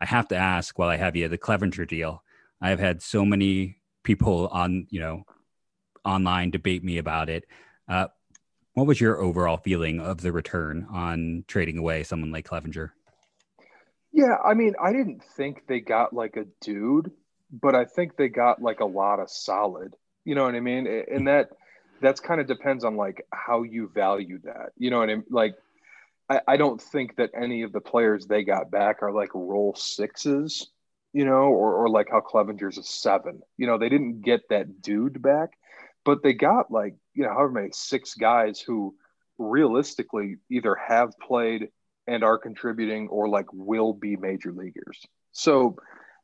I 0.00 0.06
have 0.06 0.28
to 0.28 0.36
ask 0.36 0.78
while 0.78 0.88
I 0.88 0.96
have 0.96 1.16
you 1.16 1.28
the 1.28 1.36
Clevinger 1.36 1.86
deal. 1.86 2.22
I 2.62 2.70
have 2.70 2.80
had 2.80 3.02
so 3.02 3.26
many 3.26 3.81
people 4.02 4.48
on 4.48 4.86
you 4.90 5.00
know 5.00 5.24
online 6.04 6.50
debate 6.50 6.82
me 6.82 6.98
about 6.98 7.28
it. 7.28 7.44
Uh, 7.88 8.08
what 8.74 8.86
was 8.86 9.00
your 9.00 9.20
overall 9.20 9.58
feeling 9.58 10.00
of 10.00 10.20
the 10.20 10.32
return 10.32 10.86
on 10.90 11.44
trading 11.46 11.78
away 11.78 12.02
someone 12.02 12.32
like 12.32 12.48
Clevinger? 12.48 12.90
Yeah, 14.12 14.36
I 14.44 14.54
mean, 14.54 14.74
I 14.82 14.92
didn't 14.92 15.22
think 15.22 15.66
they 15.66 15.80
got 15.80 16.12
like 16.12 16.36
a 16.36 16.46
dude, 16.60 17.10
but 17.50 17.74
I 17.74 17.84
think 17.84 18.16
they 18.16 18.28
got 18.28 18.60
like 18.60 18.80
a 18.80 18.86
lot 18.86 19.20
of 19.20 19.30
solid. 19.30 19.94
You 20.24 20.34
know 20.34 20.44
what 20.44 20.54
I 20.54 20.60
mean? 20.60 20.86
And 20.86 21.28
that 21.28 21.50
that's 22.00 22.20
kind 22.20 22.40
of 22.40 22.46
depends 22.46 22.84
on 22.84 22.96
like 22.96 23.26
how 23.32 23.62
you 23.62 23.88
value 23.88 24.40
that. 24.44 24.72
You 24.76 24.90
know 24.90 24.98
what 24.98 25.10
I 25.10 25.14
mean? 25.16 25.24
Like 25.30 25.54
I, 26.28 26.40
I 26.46 26.56
don't 26.56 26.80
think 26.80 27.16
that 27.16 27.30
any 27.34 27.62
of 27.62 27.72
the 27.72 27.80
players 27.80 28.26
they 28.26 28.44
got 28.44 28.70
back 28.70 29.02
are 29.02 29.12
like 29.12 29.34
roll 29.34 29.74
sixes 29.74 30.70
you 31.12 31.24
know, 31.24 31.44
or, 31.44 31.74
or 31.74 31.88
like 31.88 32.08
how 32.10 32.20
Clevinger's 32.20 32.78
a 32.78 32.82
seven. 32.82 33.40
You 33.56 33.66
know, 33.66 33.78
they 33.78 33.88
didn't 33.88 34.22
get 34.22 34.48
that 34.48 34.80
dude 34.80 35.20
back, 35.20 35.50
but 36.04 36.22
they 36.22 36.32
got 36.32 36.70
like, 36.70 36.94
you 37.14 37.24
know, 37.24 37.30
however 37.30 37.50
many 37.50 37.70
six 37.72 38.14
guys 38.14 38.60
who 38.60 38.94
realistically 39.38 40.36
either 40.50 40.74
have 40.74 41.10
played 41.20 41.68
and 42.06 42.24
are 42.24 42.38
contributing 42.38 43.08
or 43.08 43.28
like 43.28 43.46
will 43.52 43.92
be 43.92 44.16
major 44.16 44.52
leaguers. 44.52 45.04
So 45.32 45.76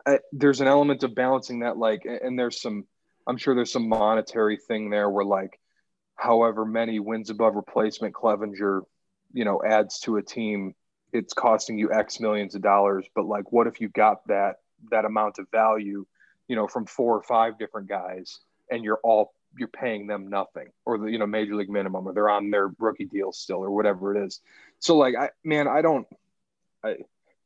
uh, 0.07 0.19
there's 0.33 0.61
an 0.61 0.69
element 0.69 1.03
of 1.03 1.15
balancing 1.15 1.61
that, 1.61 1.77
like, 1.77 2.03
and 2.05 2.39
there's 2.39 2.61
some, 2.61 2.85
I'm 3.27 3.37
sure 3.37 3.55
there's 3.55 3.73
some 3.73 3.89
monetary 3.89 4.57
thing 4.57 4.91
there 4.91 5.11
where 5.11 5.25
like, 5.25 5.59
however 6.17 6.65
many 6.65 6.99
wins 6.99 7.31
above 7.31 7.55
replacement 7.55 8.15
Clevinger, 8.15 8.83
you 9.33 9.45
know, 9.45 9.63
adds 9.65 10.01
to 10.01 10.17
a 10.17 10.23
team, 10.23 10.75
it's 11.13 11.33
costing 11.33 11.79
you 11.79 11.93
X 11.93 12.21
millions 12.21 12.55
of 12.55 12.63
dollars. 12.63 13.07
But 13.15 13.27
like, 13.27 13.53
what 13.53 13.67
if 13.67 13.81
you 13.81 13.89
got 13.89 14.27
that 14.29 14.57
that 14.91 15.05
amount 15.05 15.39
of 15.39 15.51
value, 15.51 16.07
you 16.49 16.57
know, 16.57 16.67
from 16.67 16.87
four 16.87 17.17
or 17.17 17.23
five 17.23 17.59
different 17.59 17.89
guys, 17.89 18.41
and 18.71 18.85
you're 18.85 19.01
all 19.03 19.33
you're 19.57 19.69
paying 19.69 20.07
them 20.07 20.29
nothing 20.29 20.69
or 20.85 20.99
the 20.99 21.07
you 21.07 21.19
know 21.19 21.27
major 21.27 21.55
league 21.55 21.71
minimum 21.71 22.07
or 22.07 22.13
they're 22.13 22.29
on 22.29 22.51
their 22.51 22.71
rookie 22.79 23.07
deal 23.07 23.33
still 23.33 23.59
or 23.59 23.71
whatever 23.71 24.15
it 24.15 24.27
is. 24.27 24.41
So 24.79 24.97
like 24.97 25.15
I 25.17 25.31
man, 25.45 25.69
I 25.69 25.83
don't. 25.83 26.07
I, 26.85 26.97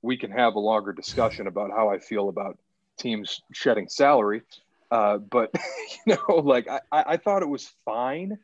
we 0.02 0.16
can 0.16 0.32
have 0.32 0.54
a 0.54 0.60
longer 0.60 0.92
discussion 0.92 1.46
about 1.46 1.70
how 1.70 1.88
I 1.88 1.98
feel 1.98 2.28
about 2.28 2.58
teams 2.98 3.40
shedding 3.52 3.88
salary, 3.88 4.42
uh, 4.90 5.18
but 5.18 5.54
you 6.06 6.16
know, 6.16 6.34
like 6.36 6.68
I, 6.68 6.80
I 6.90 7.16
thought 7.16 7.42
it 7.42 7.48
was 7.48 7.72
fine. 7.84 8.38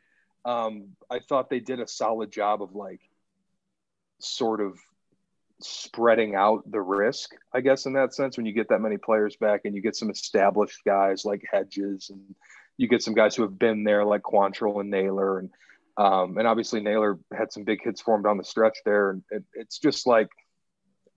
Um, 0.45 0.95
I 1.09 1.19
thought 1.19 1.49
they 1.49 1.59
did 1.59 1.79
a 1.79 1.87
solid 1.87 2.31
job 2.31 2.63
of 2.63 2.75
like 2.75 3.01
sort 4.19 4.61
of 4.61 4.79
spreading 5.61 6.35
out 6.35 6.69
the 6.69 6.81
risk, 6.81 7.31
I 7.53 7.61
guess, 7.61 7.85
in 7.85 7.93
that 7.93 8.13
sense, 8.13 8.37
when 8.37 8.45
you 8.45 8.53
get 8.53 8.69
that 8.69 8.81
many 8.81 8.97
players 8.97 9.35
back 9.35 9.61
and 9.65 9.75
you 9.75 9.81
get 9.81 9.95
some 9.95 10.09
established 10.09 10.79
guys 10.85 11.25
like 11.25 11.43
Hedges 11.51 12.09
and 12.09 12.35
you 12.77 12.87
get 12.87 13.03
some 13.03 13.13
guys 13.13 13.35
who 13.35 13.43
have 13.43 13.59
been 13.59 13.83
there 13.83 14.05
like 14.05 14.21
Quantrill 14.21 14.79
and 14.79 14.89
Naylor 14.89 15.39
and 15.39 15.49
um, 15.99 16.37
and 16.37 16.47
obviously 16.47 16.79
Naylor 16.79 17.19
had 17.37 17.51
some 17.51 17.65
big 17.65 17.83
hits 17.83 17.99
for 17.99 18.15
him 18.15 18.23
down 18.23 18.37
the 18.37 18.43
stretch 18.45 18.77
there, 18.85 19.09
and 19.09 19.23
it, 19.31 19.43
it's 19.53 19.79
just 19.79 20.07
like, 20.07 20.29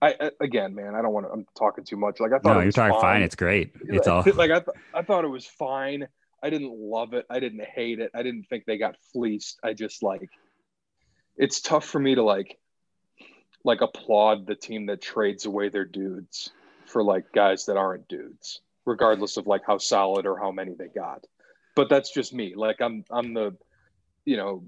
I 0.01 0.31
again, 0.41 0.75
man, 0.75 0.93
I 0.93 1.01
don't 1.01 1.13
want 1.13 1.25
to. 1.25 1.31
I'm 1.31 1.45
talking 1.57 1.85
too 1.85 1.95
much. 1.95 2.19
Like 2.19 2.33
I 2.33 2.39
thought. 2.39 2.55
No, 2.55 2.59
you're 2.59 2.73
talking 2.73 2.99
fine. 2.99 3.01
fine. 3.01 3.21
It's 3.21 3.35
great. 3.35 3.71
It's 3.83 4.09
all 4.09 4.23
like 4.35 4.51
I, 4.51 4.59
th- 4.59 4.77
I 4.93 5.01
thought 5.01 5.23
it 5.23 5.29
was 5.29 5.45
fine. 5.45 6.05
I 6.43 6.49
didn't 6.49 6.73
love 6.77 7.13
it. 7.13 7.25
I 7.29 7.39
didn't 7.39 7.63
hate 7.63 7.99
it. 7.99 8.11
I 8.13 8.23
didn't 8.23 8.43
think 8.49 8.65
they 8.65 8.77
got 8.77 8.97
fleeced. 9.13 9.57
I 9.63 9.71
just 9.71 10.03
like, 10.03 10.29
it's 11.37 11.61
tough 11.61 11.85
for 11.85 11.99
me 11.99 12.15
to 12.15 12.23
like 12.23 12.59
like 13.63 13.81
applaud 13.81 14.45
the 14.45 14.55
team 14.55 14.87
that 14.87 15.01
trades 15.01 15.45
away 15.45 15.69
their 15.69 15.85
dudes 15.85 16.51
for 16.85 17.03
like 17.03 17.31
guys 17.33 17.65
that 17.65 17.77
aren't 17.77 18.07
dudes, 18.07 18.61
regardless 18.85 19.37
of 19.37 19.47
like 19.47 19.61
how 19.65 19.77
solid 19.77 20.25
or 20.25 20.37
how 20.37 20.51
many 20.51 20.73
they 20.73 20.87
got. 20.87 21.25
But 21.75 21.89
that's 21.89 22.11
just 22.11 22.33
me. 22.33 22.53
Like 22.55 22.81
I'm 22.81 23.03
I'm 23.09 23.33
the 23.33 23.55
you 24.25 24.37
know, 24.37 24.63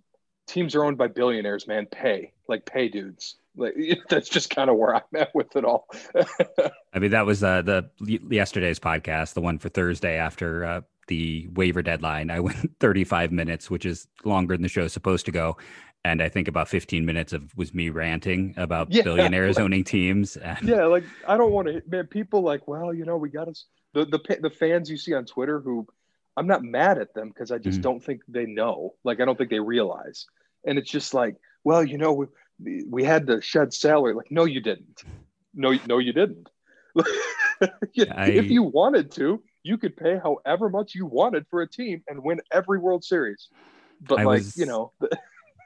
teams 0.48 0.76
are 0.76 0.84
owned 0.84 0.98
by 0.98 1.08
billionaires, 1.08 1.68
man. 1.68 1.86
Pay. 1.86 2.34
Like 2.48 2.66
pay 2.66 2.90
dudes. 2.90 3.36
Like 3.56 3.76
that's 4.10 4.30
just 4.30 4.50
kind 4.50 4.70
of 4.70 4.78
where 4.78 4.96
I'm 4.96 5.02
at 5.16 5.34
with 5.34 5.56
it 5.56 5.66
all. 5.66 5.88
I 6.94 7.00
mean, 7.00 7.12
that 7.12 7.26
was 7.26 7.44
uh, 7.44 7.62
the 7.62 7.90
yesterday's 8.30 8.80
podcast, 8.80 9.34
the 9.34 9.42
one 9.42 9.60
for 9.60 9.70
Thursday 9.70 10.18
after 10.18 10.66
uh, 10.66 10.82
the 11.08 11.48
waiver 11.54 11.82
deadline. 11.82 12.30
I 12.32 12.40
went 12.40 12.72
35 12.80 13.32
minutes, 13.32 13.70
which 13.70 13.86
is 13.86 14.08
longer 14.24 14.56
than 14.56 14.64
the 14.64 14.70
show's 14.70 14.94
supposed 14.94 15.26
to 15.26 15.32
go 15.32 15.58
and 16.06 16.22
I 16.22 16.30
think 16.30 16.48
about 16.48 16.68
15 16.68 17.04
minutes 17.04 17.34
of 17.34 17.52
was 17.58 17.74
me 17.74 17.90
ranting 17.90 18.54
about 18.58 18.92
yeah, 18.92 19.02
billionaires 19.02 19.56
like, 19.58 19.64
owning 19.64 19.84
teams. 19.84 20.38
And... 20.38 20.62
Yeah, 20.62 20.86
like 20.86 21.04
I 21.28 21.36
don't 21.36 21.52
want 21.52 21.68
to. 21.68 21.82
Man, 21.88 22.06
people 22.06 22.42
like, 22.42 22.68
well, 22.68 22.94
you 22.94 23.06
know, 23.06 23.18
we 23.18 23.30
got 23.30 23.48
us 23.48 23.66
the 23.94 24.06
the 24.06 24.38
the 24.40 24.52
fans 24.52 24.90
you 24.90 24.98
see 24.98 25.16
on 25.16 25.26
Twitter 25.26 25.60
who 25.60 25.88
I'm 26.38 26.46
not 26.46 26.64
mad 26.64 27.00
at 27.00 27.16
them 27.16 27.30
because 27.30 27.52
I 27.52 27.58
just 27.58 27.80
mm 27.80 27.84
don't 27.84 28.04
think 28.04 28.22
they 28.28 28.46
know. 28.46 28.94
Like 29.04 29.20
I 29.20 29.26
don't 29.26 29.36
think 29.36 29.50
they 29.50 29.60
realize, 29.60 30.28
and 30.64 30.78
it's 30.78 30.92
just 30.92 31.16
like, 31.16 31.38
well, 31.64 31.84
you 31.84 31.98
know, 31.98 32.14
we 32.60 32.84
we 32.88 33.04
had 33.04 33.26
to 33.28 33.42
shed 33.42 33.74
salary. 33.74 34.14
Like, 34.14 34.30
no, 34.30 34.46
you 34.46 34.62
didn't. 34.62 35.04
No, 35.56 35.76
no, 35.88 35.98
you 35.98 36.14
didn't. 36.14 36.48
I... 37.00 38.30
If 38.30 38.52
you 38.52 38.62
wanted 38.62 39.10
to, 39.14 39.42
you 39.64 39.80
could 39.80 39.98
pay 39.98 40.20
however 40.22 40.70
much 40.70 40.94
you 40.94 41.08
wanted 41.08 41.48
for 41.50 41.64
a 41.64 41.68
team 41.68 42.04
and 42.08 42.24
win 42.24 42.42
every 42.52 42.78
World 42.78 43.04
Series. 43.04 43.48
But 44.02 44.20
I 44.20 44.24
like, 44.24 44.38
was... 44.40 44.58
you 44.58 44.68
know 44.68 44.92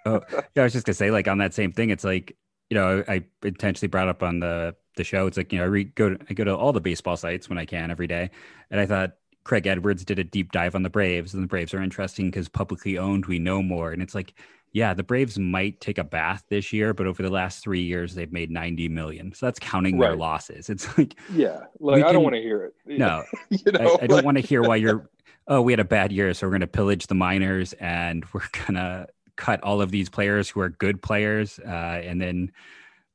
oh, 0.09 0.41
yeah, 0.55 0.61
I 0.61 0.63
was 0.63 0.73
just 0.73 0.85
gonna 0.85 0.93
say, 0.93 1.11
like 1.11 1.27
on 1.27 1.37
that 1.39 1.53
same 1.53 1.71
thing, 1.71 1.89
it's 1.89 2.03
like 2.03 2.37
you 2.69 2.75
know, 2.75 3.03
I 3.07 3.23
intentionally 3.43 3.89
brought 3.89 4.07
up 4.07 4.23
on 4.23 4.39
the 4.39 4.75
the 4.95 5.03
show. 5.03 5.27
It's 5.27 5.37
like 5.37 5.51
you 5.51 5.59
know, 5.59 5.65
I 5.65 5.67
re- 5.67 5.83
go 5.85 6.09
to, 6.09 6.25
I 6.29 6.33
go 6.33 6.43
to 6.43 6.55
all 6.55 6.73
the 6.73 6.81
baseball 6.81 7.17
sites 7.17 7.49
when 7.49 7.57
I 7.57 7.65
can 7.65 7.91
every 7.91 8.07
day, 8.07 8.29
and 8.69 8.79
I 8.79 8.85
thought 8.85 9.13
Craig 9.43 9.65
Edwards 9.65 10.05
did 10.05 10.19
a 10.19 10.23
deep 10.23 10.51
dive 10.51 10.75
on 10.75 10.83
the 10.83 10.89
Braves, 10.89 11.33
and 11.33 11.41
the 11.41 11.47
Braves 11.47 11.73
are 11.73 11.81
interesting 11.81 12.27
because 12.27 12.47
publicly 12.47 12.97
owned, 12.97 13.25
we 13.25 13.39
know 13.39 13.63
more. 13.63 13.91
And 13.91 14.01
it's 14.01 14.13
like, 14.13 14.35
yeah, 14.73 14.93
the 14.93 15.03
Braves 15.03 15.39
might 15.39 15.81
take 15.81 15.97
a 15.97 16.03
bath 16.03 16.43
this 16.49 16.71
year, 16.71 16.93
but 16.93 17.07
over 17.07 17.23
the 17.23 17.31
last 17.31 17.63
three 17.63 17.81
years, 17.81 18.13
they've 18.13 18.31
made 18.31 18.51
90 18.51 18.89
million. 18.89 19.33
So 19.33 19.47
that's 19.47 19.59
counting 19.59 19.97
right. 19.97 20.09
their 20.09 20.17
losses. 20.17 20.69
It's 20.69 20.95
like, 20.97 21.15
yeah, 21.33 21.61
like 21.79 22.03
I 22.03 22.11
don't 22.11 22.23
want 22.23 22.35
to 22.35 22.41
hear 22.41 22.65
it. 22.65 22.73
No, 22.99 23.23
you 23.49 23.71
know, 23.71 23.97
I, 23.99 24.03
I 24.03 24.07
don't 24.07 24.25
want 24.25 24.37
to 24.37 24.43
hear 24.43 24.61
why 24.61 24.75
you're, 24.75 25.09
oh, 25.47 25.61
we 25.61 25.71
had 25.71 25.79
a 25.79 25.85
bad 25.85 26.11
year. 26.11 26.33
So 26.33 26.45
we're 26.45 26.51
going 26.51 26.61
to 26.61 26.67
pillage 26.67 27.07
the 27.07 27.15
minors 27.15 27.73
and 27.73 28.25
we're 28.33 28.41
going 28.67 28.75
to 28.75 29.07
cut 29.39 29.63
all 29.63 29.81
of 29.81 29.89
these 29.89 30.09
players 30.09 30.49
who 30.49 30.59
are 30.59 30.69
good 30.69 31.01
players. 31.01 31.59
Uh, 31.59 32.01
and 32.03 32.21
then 32.21 32.51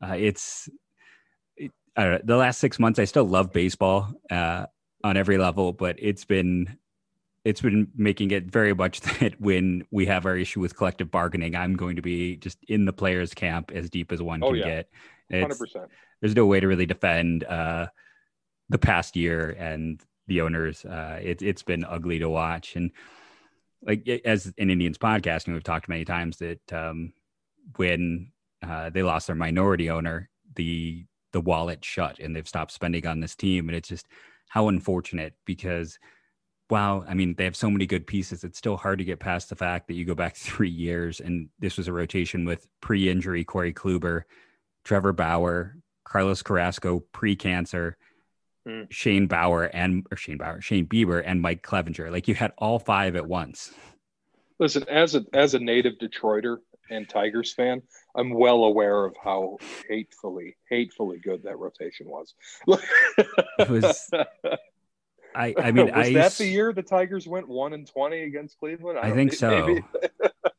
uh, 0.02 0.14
it's, 0.14 0.68
it, 1.56 1.70
I 1.96 2.02
don't 2.02 2.12
know, 2.12 2.20
the 2.24 2.36
last 2.36 2.58
six 2.58 2.78
months, 2.80 2.98
I 2.98 3.04
still 3.04 3.24
love 3.24 3.52
baseball 3.52 4.12
uh, 4.30 4.66
on 5.04 5.16
every 5.16 5.36
level, 5.38 5.72
but 5.72 5.96
it's 5.98 6.24
been 6.24 6.78
it's 7.44 7.60
been 7.60 7.88
making 7.94 8.30
it 8.30 8.50
very 8.50 8.74
much 8.74 9.00
that 9.20 9.38
when 9.38 9.86
we 9.90 10.06
have 10.06 10.24
our 10.24 10.36
issue 10.36 10.60
with 10.60 10.76
collective 10.76 11.10
bargaining, 11.10 11.54
I'm 11.54 11.76
going 11.76 11.96
to 11.96 12.02
be 12.02 12.36
just 12.36 12.58
in 12.68 12.86
the 12.86 12.92
players' 12.92 13.34
camp 13.34 13.70
as 13.72 13.90
deep 13.90 14.12
as 14.12 14.22
one 14.22 14.42
oh, 14.42 14.48
can 14.48 14.56
yeah. 14.56 14.64
get. 14.64 14.88
Hundred 15.30 15.58
percent. 15.58 15.90
There's 16.20 16.34
no 16.34 16.46
way 16.46 16.60
to 16.60 16.66
really 16.66 16.86
defend 16.86 17.44
uh, 17.44 17.88
the 18.70 18.78
past 18.78 19.14
year 19.14 19.50
and 19.58 20.00
the 20.26 20.40
owners. 20.40 20.86
Uh, 20.86 21.20
it, 21.22 21.42
it's 21.42 21.62
been 21.62 21.84
ugly 21.84 22.18
to 22.18 22.30
watch, 22.30 22.76
and 22.76 22.90
like 23.86 24.08
as 24.24 24.52
an 24.58 24.70
Indians 24.70 24.98
podcast, 24.98 25.46
and 25.46 25.54
we've 25.54 25.64
talked 25.64 25.88
many 25.88 26.04
times 26.04 26.38
that 26.38 26.72
um, 26.72 27.12
when 27.76 28.32
uh, 28.62 28.90
they 28.90 29.02
lost 29.02 29.26
their 29.26 29.36
minority 29.36 29.90
owner, 29.90 30.30
the 30.56 31.04
the 31.32 31.40
wallet 31.40 31.84
shut, 31.84 32.18
and 32.18 32.34
they've 32.34 32.48
stopped 32.48 32.72
spending 32.72 33.06
on 33.06 33.20
this 33.20 33.34
team, 33.34 33.68
and 33.68 33.76
it's 33.76 33.88
just 33.88 34.06
how 34.48 34.68
unfortunate 34.68 35.34
because 35.44 35.98
wow, 36.70 37.04
I 37.06 37.14
mean, 37.14 37.34
they 37.34 37.44
have 37.44 37.56
so 37.56 37.70
many 37.70 37.86
good 37.86 38.06
pieces. 38.06 38.42
It's 38.42 38.58
still 38.58 38.76
hard 38.76 38.98
to 38.98 39.04
get 39.04 39.20
past 39.20 39.48
the 39.48 39.56
fact 39.56 39.86
that 39.88 39.94
you 39.94 40.04
go 40.04 40.14
back 40.14 40.36
three 40.36 40.70
years 40.70 41.20
and 41.20 41.48
this 41.58 41.76
was 41.76 41.88
a 41.88 41.92
rotation 41.92 42.44
with 42.44 42.66
pre 42.80 43.08
injury 43.08 43.44
Corey 43.44 43.72
Kluber, 43.72 44.22
Trevor 44.84 45.12
Bauer, 45.12 45.76
Carlos 46.04 46.42
Carrasco, 46.42 47.00
pre 47.12 47.36
cancer, 47.36 47.96
mm. 48.66 48.86
Shane 48.90 49.26
Bauer, 49.26 49.64
and 49.64 50.06
or 50.10 50.16
Shane 50.16 50.38
Bauer, 50.38 50.60
Shane 50.60 50.86
Bieber, 50.86 51.22
and 51.24 51.40
Mike 51.40 51.62
Clevinger. 51.62 52.10
Like 52.10 52.28
you 52.28 52.34
had 52.34 52.52
all 52.58 52.78
five 52.78 53.16
at 53.16 53.26
once. 53.26 53.72
Listen, 54.58 54.84
as 54.88 55.14
a 55.14 55.24
as 55.32 55.54
a 55.54 55.58
native 55.58 55.94
Detroiter 55.98 56.58
and 56.90 57.08
Tigers 57.08 57.52
fan, 57.52 57.82
I'm 58.14 58.30
well 58.30 58.64
aware 58.64 59.04
of 59.04 59.16
how 59.22 59.58
hatefully, 59.88 60.56
hatefully 60.68 61.18
good 61.18 61.42
that 61.44 61.58
rotation 61.58 62.06
was. 62.08 62.34
it 63.58 63.68
was 63.68 64.10
I, 65.34 65.54
I 65.58 65.72
mean, 65.72 65.86
was 65.86 66.08
I, 66.08 66.12
that 66.12 66.32
the 66.32 66.46
year 66.46 66.72
the 66.72 66.82
Tigers 66.82 67.26
went 67.26 67.48
one 67.48 67.72
and 67.72 67.86
twenty 67.86 68.22
against 68.22 68.58
Cleveland? 68.58 68.98
I, 68.98 69.08
I 69.08 69.12
think 69.12 69.32
so. 69.32 69.78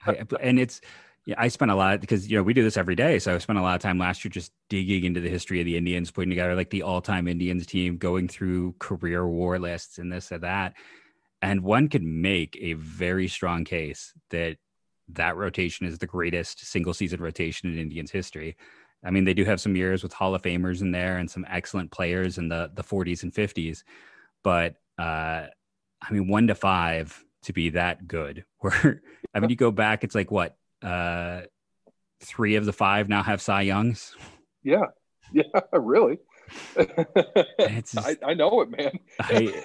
I, 0.05 0.25
and 0.41 0.59
it's 0.59 0.81
yeah, 1.25 1.35
I 1.37 1.47
spent 1.47 1.71
a 1.71 1.75
lot 1.75 2.01
because 2.01 2.29
you 2.29 2.37
know 2.37 2.43
we 2.43 2.53
do 2.53 2.63
this 2.63 2.77
every 2.77 2.95
day, 2.95 3.19
so 3.19 3.33
I 3.33 3.37
spent 3.39 3.59
a 3.59 3.61
lot 3.61 3.75
of 3.75 3.81
time 3.81 3.97
last 3.97 4.23
year 4.23 4.29
just 4.29 4.51
digging 4.69 5.05
into 5.05 5.21
the 5.21 5.29
history 5.29 5.59
of 5.59 5.65
the 5.65 5.77
Indians, 5.77 6.11
putting 6.11 6.29
together 6.29 6.55
like 6.55 6.69
the 6.69 6.83
all-time 6.83 7.27
Indians 7.27 7.65
team, 7.65 7.97
going 7.97 8.27
through 8.27 8.75
career 8.79 9.27
WAR 9.27 9.59
lists 9.59 9.97
and 9.97 10.11
this 10.11 10.31
and 10.31 10.43
that, 10.43 10.73
and 11.41 11.61
one 11.61 11.89
could 11.89 12.03
make 12.03 12.57
a 12.61 12.73
very 12.73 13.27
strong 13.27 13.63
case 13.65 14.13
that 14.29 14.57
that 15.09 15.37
rotation 15.37 15.85
is 15.85 15.97
the 15.99 16.07
greatest 16.07 16.65
single-season 16.65 17.21
rotation 17.21 17.71
in 17.71 17.79
Indians 17.79 18.11
history. 18.11 18.57
I 19.03 19.11
mean, 19.11 19.23
they 19.23 19.35
do 19.35 19.45
have 19.45 19.61
some 19.61 19.75
years 19.75 20.01
with 20.01 20.13
Hall 20.13 20.33
of 20.33 20.41
Famers 20.41 20.81
in 20.81 20.91
there 20.91 21.17
and 21.17 21.29
some 21.29 21.45
excellent 21.49 21.91
players 21.91 22.37
in 22.37 22.49
the 22.49 22.71
the 22.73 22.83
40s 22.83 23.23
and 23.23 23.33
50s 23.33 23.83
but 24.45 24.75
uh, 24.99 25.47
I 26.01 26.11
mean, 26.11 26.27
one 26.27 26.47
to 26.47 26.55
five 26.55 27.25
to 27.43 27.51
be 27.51 27.69
that 27.71 28.07
good. 28.07 28.45
Where 28.59 29.01
I 29.33 29.39
mean, 29.39 29.49
you 29.49 29.57
go 29.57 29.71
back, 29.71 30.05
it's 30.05 30.15
like 30.15 30.31
what 30.31 30.55
uh, 30.81 31.41
three 32.21 32.55
of 32.55 32.65
the 32.65 32.73
five 32.73 33.09
now 33.09 33.23
have 33.23 33.41
Cy 33.41 33.63
Youngs. 33.63 34.15
Yeah, 34.63 34.85
yeah, 35.31 35.43
really. 35.73 36.19
Just, 37.59 37.97
I, 37.97 38.17
I 38.23 38.33
know 38.33 38.61
it, 38.61 38.69
man. 38.69 38.99
I, 39.19 39.63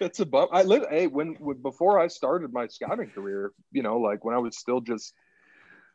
it's 0.00 0.20
a 0.20 0.26
bump. 0.26 0.50
I 0.52 0.62
live. 0.62 0.86
Hey, 0.90 1.06
when, 1.06 1.34
when 1.38 1.60
before 1.62 1.98
I 1.98 2.08
started 2.08 2.52
my 2.52 2.66
scouting 2.66 3.10
career, 3.10 3.52
you 3.72 3.82
know, 3.82 3.98
like 3.98 4.24
when 4.24 4.34
I 4.34 4.38
was 4.38 4.56
still 4.56 4.80
just 4.80 5.12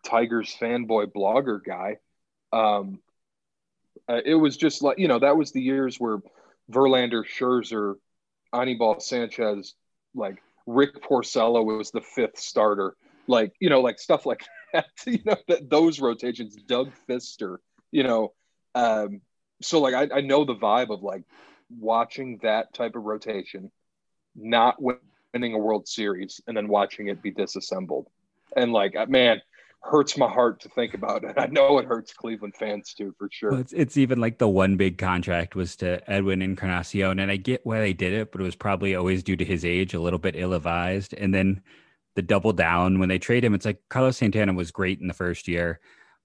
Tigers 0.03 0.55
fanboy 0.59 1.07
blogger 1.07 1.59
guy, 1.63 1.97
um, 2.51 2.99
uh, 4.09 4.21
it 4.25 4.35
was 4.35 4.57
just 4.57 4.81
like 4.81 4.97
you 4.99 5.07
know 5.07 5.19
that 5.19 5.37
was 5.37 5.51
the 5.51 5.61
years 5.61 5.99
where 5.99 6.19
Verlander, 6.71 7.23
Scherzer, 7.25 7.95
Anibal 8.53 8.99
Sanchez, 8.99 9.75
like 10.15 10.41
Rick 10.65 11.01
Porcello 11.03 11.63
was 11.63 11.91
the 11.91 12.01
fifth 12.01 12.39
starter, 12.39 12.95
like 13.27 13.53
you 13.59 13.69
know, 13.69 13.81
like 13.81 13.99
stuff 13.99 14.25
like 14.25 14.43
that. 14.73 14.87
You 15.05 15.19
know, 15.25 15.37
that 15.47 15.69
those 15.69 15.99
rotations. 15.99 16.55
Doug 16.55 16.91
Fister, 17.07 17.57
you 17.91 18.03
know, 18.03 18.33
um, 18.75 19.21
so 19.61 19.79
like 19.79 19.93
I, 19.93 20.17
I 20.17 20.21
know 20.21 20.45
the 20.45 20.55
vibe 20.55 20.89
of 20.89 21.03
like 21.03 21.23
watching 21.79 22.39
that 22.43 22.73
type 22.73 22.95
of 22.95 23.03
rotation, 23.03 23.71
not 24.35 24.77
winning 24.81 25.53
a 25.53 25.57
World 25.57 25.87
Series, 25.87 26.41
and 26.47 26.55
then 26.55 26.67
watching 26.67 27.07
it 27.07 27.21
be 27.21 27.31
disassembled, 27.31 28.07
and 28.55 28.71
like 28.73 28.95
man, 29.09 29.41
hurts 29.81 30.17
my 30.17 30.29
heart 30.29 30.59
to 30.61 30.69
think 30.69 30.93
about 30.93 31.23
it. 31.23 31.33
I 31.37 31.47
know 31.47 31.79
it 31.79 31.85
hurts 31.85 32.13
Cleveland 32.13 32.55
fans 32.55 32.93
too, 32.93 33.13
for 33.17 33.29
sure. 33.31 33.51
Well, 33.51 33.59
it's, 33.59 33.73
it's 33.73 33.97
even 33.97 34.19
like 34.19 34.37
the 34.37 34.47
one 34.47 34.77
big 34.77 34.97
contract 34.97 35.55
was 35.55 35.75
to 35.77 36.09
Edwin 36.09 36.41
Encarnacion, 36.41 37.19
and 37.19 37.31
I 37.31 37.37
get 37.37 37.65
why 37.65 37.79
they 37.79 37.93
did 37.93 38.13
it, 38.13 38.31
but 38.31 38.41
it 38.41 38.45
was 38.45 38.55
probably 38.55 38.95
always 38.95 39.23
due 39.23 39.35
to 39.35 39.45
his 39.45 39.65
age, 39.65 39.93
a 39.93 40.01
little 40.01 40.19
bit 40.19 40.35
ill 40.35 40.53
advised. 40.53 41.13
And 41.13 41.33
then 41.33 41.61
the 42.15 42.21
double 42.21 42.53
down 42.53 42.99
when 42.99 43.09
they 43.09 43.19
trade 43.19 43.43
him, 43.43 43.53
it's 43.53 43.65
like 43.65 43.81
Carlos 43.89 44.17
Santana 44.17 44.53
was 44.53 44.71
great 44.71 44.99
in 44.99 45.07
the 45.07 45.13
first 45.13 45.47
year, 45.47 45.79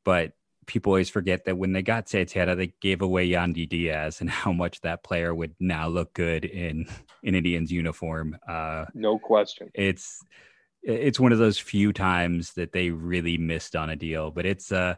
but 0.04 0.32
people 0.66 0.90
always 0.90 1.08
forget 1.08 1.44
that 1.44 1.56
when 1.56 1.72
they 1.72 1.82
got 1.82 2.08
Santana, 2.08 2.56
they 2.56 2.72
gave 2.80 3.00
away 3.00 3.28
Yandy 3.28 3.68
Diaz 3.68 4.20
and 4.20 4.28
how 4.42 4.52
much 4.52 4.80
that 4.80 5.02
player 5.02 5.34
would 5.34 5.54
now 5.60 5.88
look 5.88 6.12
good 6.12 6.44
in 6.44 6.86
in 7.22 7.34
Indians 7.34 7.72
uniform. 7.72 8.36
Uh, 8.48 8.86
no 8.94 9.18
question. 9.18 9.70
It's 9.74 10.22
it's 10.82 11.18
one 11.18 11.32
of 11.32 11.38
those 11.38 11.58
few 11.58 11.92
times 11.92 12.52
that 12.52 12.72
they 12.72 12.90
really 12.90 13.38
missed 13.38 13.74
on 13.74 13.90
a 13.90 13.96
deal. 13.96 14.30
But 14.30 14.46
it's 14.46 14.70
uh, 14.70 14.94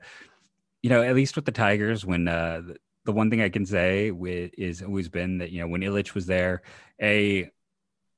you 0.83 0.90
know, 0.90 1.03
at 1.03 1.14
least 1.14 1.37
with 1.37 1.44
the 1.44 1.53
Tigers, 1.53 2.05
when 2.05 2.29
uh, 2.29 2.62
the 3.05 3.12
one 3.12 3.31
thing 3.31 3.40
I 3.40 3.48
can 3.48 3.66
say 3.66 4.11
with 4.11 4.53
is 4.57 4.83
always 4.83 5.09
been 5.09 5.38
that 5.38 5.51
you 5.51 5.61
know 5.61 5.68
when 5.68 5.83
Ilitch 5.83 6.14
was 6.14 6.27
there, 6.27 6.62
a 7.01 7.51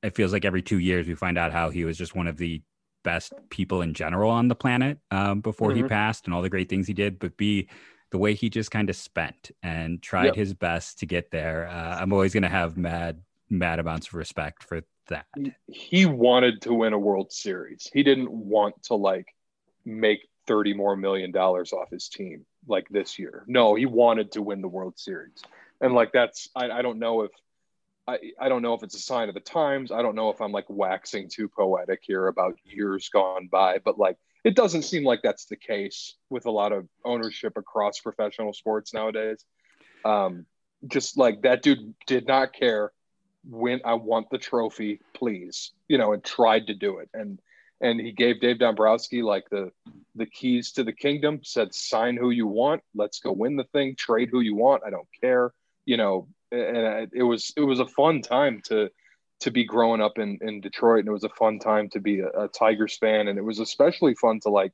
it 0.03 0.15
feels 0.15 0.33
like 0.33 0.45
every 0.45 0.63
two 0.63 0.79
years 0.79 1.07
we 1.07 1.15
find 1.15 1.39
out 1.39 1.53
how 1.53 1.71
he 1.71 1.85
was 1.85 1.97
just 1.97 2.15
one 2.15 2.27
of 2.27 2.37
the 2.37 2.63
best 3.03 3.33
people 3.49 3.83
in 3.83 3.95
general 3.95 4.31
on 4.31 4.49
the 4.49 4.55
planet 4.55 4.99
um, 5.11 5.41
before 5.41 5.71
mm-hmm. 5.71 5.85
he 5.85 5.89
passed 5.89 6.27
and 6.27 6.35
all 6.35 6.43
the 6.43 6.51
great 6.51 6.69
things 6.69 6.87
he 6.87 6.95
did. 6.95 7.19
But 7.19 7.37
B, 7.37 7.69
the 8.11 8.19
way 8.19 8.35
he 8.35 8.51
just 8.51 8.71
kind 8.71 8.91
of 8.91 8.97
spent 8.97 9.51
and 9.63 10.03
tried 10.03 10.27
yep. 10.27 10.37
his 10.37 10.55
best 10.55 10.99
to 11.01 11.07
get 11.07 11.31
there. 11.31 11.69
Uh, 11.69 11.99
I'm 12.01 12.13
always 12.13 12.33
going 12.33 12.43
to 12.43 12.49
have 12.49 12.77
mad, 12.77 13.23
mad 13.49 13.79
amounts 13.79 14.09
of 14.09 14.15
respect 14.15 14.63
for 14.63 14.83
that. 15.09 15.27
He 15.67 16.07
wanted 16.07 16.63
to 16.63 16.75
win 16.75 16.93
a 16.93 16.99
World 16.99 17.33
Series. 17.33 17.89
He 17.93 18.03
didn't 18.03 18.31
want 18.31 18.83
to 18.85 18.95
like 18.95 19.35
make 19.85 20.29
30 20.47 20.75
more 20.75 20.97
million 20.97 21.31
dollars 21.31 21.73
off 21.73 21.91
his 21.91 22.09
team 22.09 22.45
like 22.67 22.89
this 22.89 23.19
year. 23.19 23.45
No, 23.47 23.75
he 23.75 23.87
wanted 23.87 24.33
to 24.33 24.43
win 24.43 24.61
the 24.61 24.69
World 24.69 24.99
Series. 24.99 25.43
And 25.81 25.95
like 25.95 26.13
that's 26.13 26.49
I, 26.55 26.71
I 26.71 26.83
don't 26.83 26.99
know 26.99 27.23
if 27.23 27.31
I, 28.07 28.19
I 28.41 28.49
don't 28.49 28.63
know 28.63 28.75
if 28.75 28.83
it's 28.83 28.97
a 28.97 29.01
sign 29.01 29.29
of 29.29 29.35
the 29.35 29.41
times. 29.41 29.93
I 29.93 30.03
don't 30.03 30.15
know 30.15 30.31
if 30.31 30.41
I'm 30.41 30.53
like 30.53 30.69
waxing 30.69 31.29
too 31.29 31.49
poetic 31.49 32.01
here 32.03 32.27
about 32.27 32.59
years 32.65 33.09
gone 33.09 33.49
by, 33.51 33.79
but 33.79 33.99
like 33.99 34.17
it 34.45 34.57
doesn't 34.57 34.83
seem 34.83 35.05
like 35.05 35.21
that's 35.23 35.45
the 35.47 35.57
case 35.57 36.15
with 36.31 36.47
a 36.47 36.51
lot 36.51 36.73
of 36.73 36.89
ownership 37.05 37.57
across 37.57 38.01
professional 38.01 38.53
sports 38.53 38.95
nowadays. 38.95 39.45
Um, 40.05 40.47
just 40.87 41.19
like 41.19 41.43
that 41.43 41.63
dude 41.63 41.95
did 42.07 42.27
not 42.27 42.53
care 42.53 42.93
when 43.49 43.81
I 43.85 43.95
want 43.95 44.31
the 44.31 44.39
trophy, 44.39 45.01
please. 45.15 45.73
You 45.89 45.99
know, 45.99 46.13
and 46.13 46.25
tried 46.25 46.69
to 46.69 46.75
do 46.75 46.99
it. 46.99 47.11
And 47.13 47.39
and 47.81 48.01
he 48.01 48.13
gave 48.13 48.41
Dave 48.41 48.59
Dombrowski 48.59 49.23
like 49.23 49.49
the 49.51 49.73
the 50.15 50.27
keys 50.27 50.73
to 50.73 50.85
the 50.85 50.93
kingdom, 50.93 51.41
said 51.43 51.75
sign 51.75 52.17
who 52.17 52.31
you 52.31 52.47
want, 52.47 52.83
let's 52.95 53.21
go 53.21 53.33
win 53.33 53.57
the 53.57 53.65
thing, 53.65 53.95
trade 53.97 54.29
who 54.31 54.41
you 54.41 54.55
want, 54.55 54.83
I 54.87 54.91
don't 54.91 55.09
care. 55.21 55.53
You 55.85 55.97
know, 55.97 56.29
and 56.53 57.11
it 57.13 57.23
was 57.23 57.53
it 57.57 57.63
was 57.63 57.81
a 57.81 57.87
fun 57.87 58.23
time 58.23 58.61
to 58.67 58.91
to 59.41 59.51
be 59.51 59.65
growing 59.65 60.01
up 60.01 60.19
in 60.19 60.39
in 60.43 60.61
Detroit 60.61 61.01
and 61.01 61.09
it 61.09 61.13
was 61.13 61.25
a 61.25 61.31
fun 61.31 61.59
time 61.59 61.89
to 61.91 62.01
be 62.01 62.21
a, 62.21 62.29
a 62.29 62.49
Tigers 62.49 62.97
fan 62.99 63.29
and 63.29 63.39
it 63.39 63.45
was 63.45 63.59
especially 63.59 64.15
fun 64.15 64.41
to 64.41 64.51
like 64.51 64.73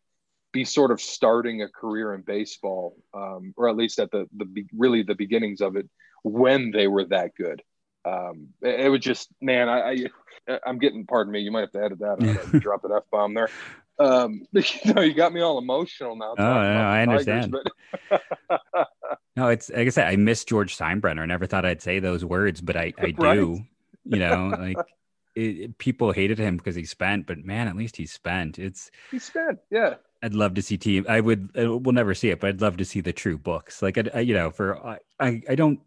be 0.52 0.64
sort 0.64 0.90
of 0.90 1.00
starting 1.00 1.62
a 1.62 1.68
career 1.68 2.14
in 2.14 2.22
baseball 2.22 2.96
um, 3.14 3.52
or 3.56 3.68
at 3.68 3.76
least 3.76 3.98
at 3.98 4.10
the 4.10 4.26
the 4.36 4.64
really 4.76 5.02
the 5.02 5.14
beginnings 5.14 5.60
of 5.60 5.76
it 5.76 5.88
when 6.22 6.70
they 6.70 6.86
were 6.86 7.04
that 7.04 7.34
good 7.36 7.62
um, 8.06 8.48
it, 8.62 8.80
it 8.80 8.88
was 8.88 9.00
just 9.00 9.28
man, 9.40 9.68
I, 9.68 10.06
I 10.48 10.58
am 10.64 10.78
getting. 10.78 11.06
Pardon 11.06 11.32
me, 11.32 11.40
you 11.40 11.50
might 11.50 11.60
have 11.60 11.72
to 11.72 11.82
edit 11.82 11.98
that. 11.98 12.22
Out, 12.54 12.60
drop 12.62 12.84
an 12.84 12.92
f 12.92 13.02
bomb 13.10 13.34
there. 13.34 13.50
Um, 13.98 14.46
you 14.52 14.94
know, 14.94 15.02
you 15.02 15.14
got 15.14 15.32
me 15.32 15.40
all 15.40 15.58
emotional 15.58 16.16
now. 16.16 16.34
Oh, 16.38 16.42
no, 16.42 16.50
I 16.50 17.02
understand. 17.02 17.52
Tigers, 17.52 17.72
but... 18.08 18.88
no, 19.36 19.48
it's 19.48 19.70
like 19.70 19.86
I 19.86 19.90
said, 19.90 20.08
I 20.08 20.16
miss 20.16 20.44
George 20.44 20.76
Steinbrenner. 20.76 21.20
I 21.20 21.26
never 21.26 21.46
thought 21.46 21.66
I'd 21.66 21.82
say 21.82 21.98
those 21.98 22.24
words, 22.24 22.60
but 22.60 22.76
I, 22.76 22.92
I 22.98 23.14
right? 23.18 23.34
do. 23.36 23.60
You 24.04 24.18
know, 24.18 24.54
like 24.58 24.76
it, 25.34 25.76
people 25.78 26.12
hated 26.12 26.38
him 26.38 26.56
because 26.56 26.74
he 26.74 26.84
spent, 26.84 27.26
but 27.26 27.44
man, 27.44 27.68
at 27.68 27.76
least 27.76 27.96
he 27.96 28.06
spent. 28.06 28.58
It's 28.58 28.90
he 29.10 29.18
spent, 29.18 29.58
yeah. 29.70 29.94
I'd 30.22 30.34
love 30.34 30.54
to 30.54 30.62
see 30.62 30.78
team. 30.78 31.04
I 31.08 31.20
would. 31.20 31.50
We'll 31.54 31.92
never 31.92 32.14
see 32.14 32.30
it, 32.30 32.40
but 32.40 32.48
I'd 32.48 32.60
love 32.62 32.78
to 32.78 32.84
see 32.84 33.00
the 33.00 33.12
true 33.12 33.36
books. 33.36 33.82
Like 33.82 33.98
I, 33.98 34.04
I 34.14 34.20
you 34.20 34.34
know, 34.34 34.50
for 34.50 34.78
I, 35.20 35.42
I 35.48 35.54
don't 35.54 35.80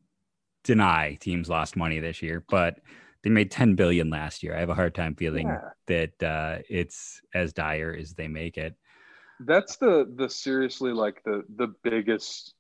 deny 0.63 1.15
teams 1.15 1.49
lost 1.49 1.75
money 1.75 1.99
this 1.99 2.21
year, 2.21 2.43
but 2.49 2.79
they 3.23 3.29
made 3.29 3.51
10 3.51 3.75
billion 3.75 4.09
last 4.09 4.43
year. 4.43 4.55
I 4.55 4.59
have 4.59 4.69
a 4.69 4.75
hard 4.75 4.95
time 4.95 5.15
feeling 5.15 5.47
yeah. 5.47 5.69
that 5.87 6.23
uh, 6.23 6.61
it's 6.69 7.21
as 7.33 7.53
dire 7.53 7.95
as 7.97 8.13
they 8.13 8.27
make 8.27 8.57
it. 8.57 8.75
That's 9.41 9.77
the 9.77 10.11
the 10.15 10.29
seriously 10.29 10.91
like 10.91 11.23
the 11.23 11.43
the 11.55 11.73
biggest 11.81 12.53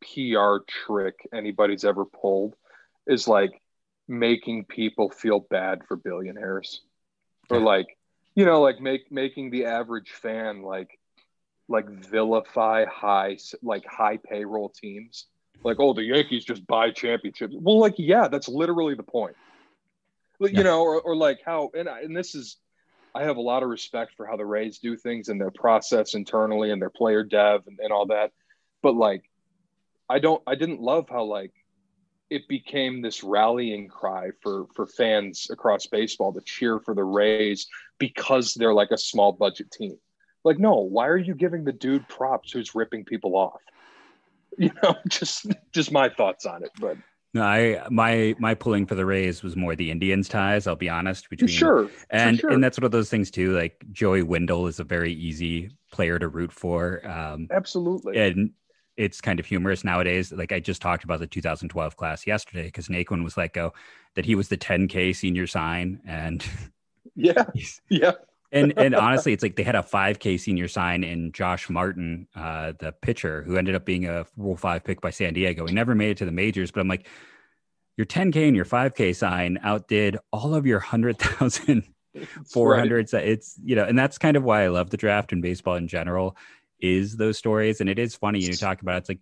PR 0.00 0.58
trick 0.66 1.28
anybody's 1.32 1.84
ever 1.84 2.04
pulled 2.04 2.54
is 3.06 3.28
like 3.28 3.60
making 4.08 4.64
people 4.64 5.10
feel 5.10 5.40
bad 5.40 5.82
for 5.86 5.96
billionaires. 5.96 6.82
Or 7.50 7.60
like 7.60 7.96
you 8.34 8.44
know 8.44 8.60
like 8.60 8.80
make 8.80 9.10
making 9.10 9.50
the 9.50 9.66
average 9.66 10.10
fan 10.10 10.62
like 10.62 10.98
like 11.68 11.88
vilify 11.88 12.84
high 12.86 13.38
like 13.62 13.84
high 13.86 14.18
payroll 14.18 14.68
teams. 14.68 15.26
Like 15.62 15.78
oh 15.80 15.94
the 15.94 16.02
yankees 16.02 16.44
just 16.44 16.66
buy 16.66 16.90
championships. 16.90 17.54
Well 17.58 17.78
like 17.78 17.94
yeah 17.98 18.28
that's 18.28 18.48
literally 18.48 18.94
the 18.94 19.02
point. 19.02 19.36
You 20.40 20.48
yeah. 20.52 20.62
know 20.62 20.82
or, 20.82 21.00
or 21.00 21.16
like 21.16 21.40
how 21.44 21.70
and, 21.74 21.88
and 21.88 22.16
this 22.16 22.34
is 22.34 22.58
i 23.14 23.22
have 23.22 23.38
a 23.38 23.40
lot 23.40 23.62
of 23.62 23.70
respect 23.70 24.12
for 24.14 24.26
how 24.26 24.36
the 24.36 24.44
rays 24.44 24.78
do 24.78 24.94
things 24.94 25.30
and 25.30 25.40
their 25.40 25.50
process 25.50 26.14
internally 26.14 26.70
and 26.70 26.82
their 26.82 26.90
player 26.90 27.24
dev 27.24 27.62
and, 27.66 27.78
and 27.80 27.90
all 27.90 28.06
that. 28.06 28.32
But 28.82 28.94
like 28.94 29.22
i 30.08 30.18
don't 30.18 30.42
i 30.46 30.54
didn't 30.54 30.80
love 30.80 31.06
how 31.08 31.24
like 31.24 31.52
it 32.30 32.48
became 32.48 33.02
this 33.02 33.22
rallying 33.22 33.88
cry 33.88 34.30
for 34.42 34.66
for 34.74 34.86
fans 34.86 35.48
across 35.50 35.86
baseball 35.86 36.32
to 36.32 36.40
cheer 36.40 36.80
for 36.80 36.94
the 36.94 37.04
Rays 37.04 37.66
because 37.98 38.54
they're 38.54 38.74
like 38.74 38.90
a 38.90 38.98
small 38.98 39.32
budget 39.32 39.70
team. 39.70 39.96
Like, 40.44 40.58
no, 40.58 40.76
why 40.76 41.08
are 41.08 41.16
you 41.16 41.34
giving 41.34 41.64
the 41.64 41.72
dude 41.72 42.08
props 42.08 42.52
who's 42.52 42.74
ripping 42.74 43.04
people 43.04 43.36
off? 43.36 43.60
You 44.58 44.70
know, 44.82 44.94
just 45.06 45.52
just 45.72 45.92
my 45.92 46.08
thoughts 46.08 46.46
on 46.46 46.64
it. 46.64 46.70
But 46.80 46.96
no, 47.34 47.42
I 47.42 47.86
my 47.90 48.34
my 48.38 48.54
pulling 48.54 48.86
for 48.86 48.94
the 48.94 49.04
Rays 49.04 49.42
was 49.42 49.54
more 49.54 49.76
the 49.76 49.90
Indians 49.90 50.30
ties. 50.30 50.66
I'll 50.66 50.76
be 50.76 50.88
honest. 50.88 51.28
Between 51.28 51.48
sure, 51.48 51.90
and 52.08 52.40
sure. 52.40 52.48
and 52.48 52.64
that's 52.64 52.78
one 52.78 52.86
of 52.86 52.90
those 52.90 53.10
things 53.10 53.30
too. 53.30 53.54
Like 53.54 53.84
Joey 53.92 54.22
Wendle 54.22 54.66
is 54.66 54.80
a 54.80 54.84
very 54.84 55.12
easy 55.12 55.76
player 55.92 56.18
to 56.18 56.28
root 56.28 56.52
for. 56.52 57.06
Um, 57.06 57.48
Absolutely, 57.50 58.16
and 58.16 58.52
it's 58.96 59.20
kind 59.20 59.38
of 59.38 59.46
humorous 59.46 59.84
nowadays. 59.84 60.32
Like 60.32 60.52
I 60.52 60.60
just 60.60 60.82
talked 60.82 61.04
about 61.04 61.20
the 61.20 61.26
2012 61.26 61.96
class 61.96 62.26
yesterday 62.26 62.64
because 62.64 62.88
Naquin 62.88 63.22
was 63.22 63.36
let 63.36 63.52
go, 63.52 63.72
that 64.14 64.24
he 64.24 64.34
was 64.34 64.48
the 64.48 64.56
10K 64.56 65.14
senior 65.14 65.46
sign, 65.46 66.00
and 66.06 66.44
yeah, 67.14 67.44
yeah. 67.88 68.12
and 68.52 68.72
and 68.76 68.94
honestly, 68.96 69.32
it's 69.32 69.42
like 69.42 69.56
they 69.56 69.62
had 69.62 69.76
a 69.76 69.82
5K 69.82 70.40
senior 70.40 70.68
sign 70.68 71.04
in 71.04 71.32
Josh 71.32 71.68
Martin, 71.68 72.26
uh, 72.34 72.72
the 72.78 72.92
pitcher, 72.92 73.42
who 73.42 73.56
ended 73.56 73.74
up 73.74 73.84
being 73.84 74.06
a 74.06 74.26
Rule 74.36 74.56
Five 74.56 74.84
pick 74.84 75.00
by 75.00 75.10
San 75.10 75.34
Diego. 75.34 75.66
He 75.66 75.74
never 75.74 75.94
made 75.94 76.10
it 76.10 76.16
to 76.18 76.24
the 76.24 76.32
majors, 76.32 76.70
but 76.70 76.80
I'm 76.80 76.88
like, 76.88 77.06
your 77.96 78.06
10K 78.06 78.48
and 78.48 78.56
your 78.56 78.64
5K 78.64 79.14
sign 79.14 79.58
outdid 79.62 80.18
all 80.32 80.54
of 80.54 80.66
your 80.66 80.80
hundred 80.80 81.18
thousand. 81.18 81.84
400s 82.16 83.12
right. 83.12 83.28
it's 83.28 83.60
you 83.62 83.76
know 83.76 83.84
and 83.84 83.98
that's 83.98 84.16
kind 84.16 84.38
of 84.38 84.42
why 84.42 84.64
i 84.64 84.68
love 84.68 84.88
the 84.88 84.96
draft 84.96 85.32
and 85.32 85.42
baseball 85.42 85.74
in 85.74 85.86
general 85.86 86.34
is 86.80 87.16
those 87.16 87.38
stories. 87.38 87.80
And 87.80 87.88
it 87.88 87.98
is 87.98 88.14
funny 88.14 88.40
you 88.40 88.54
talk 88.54 88.82
about 88.82 88.96
it, 88.96 88.98
it's 88.98 89.08
like 89.08 89.20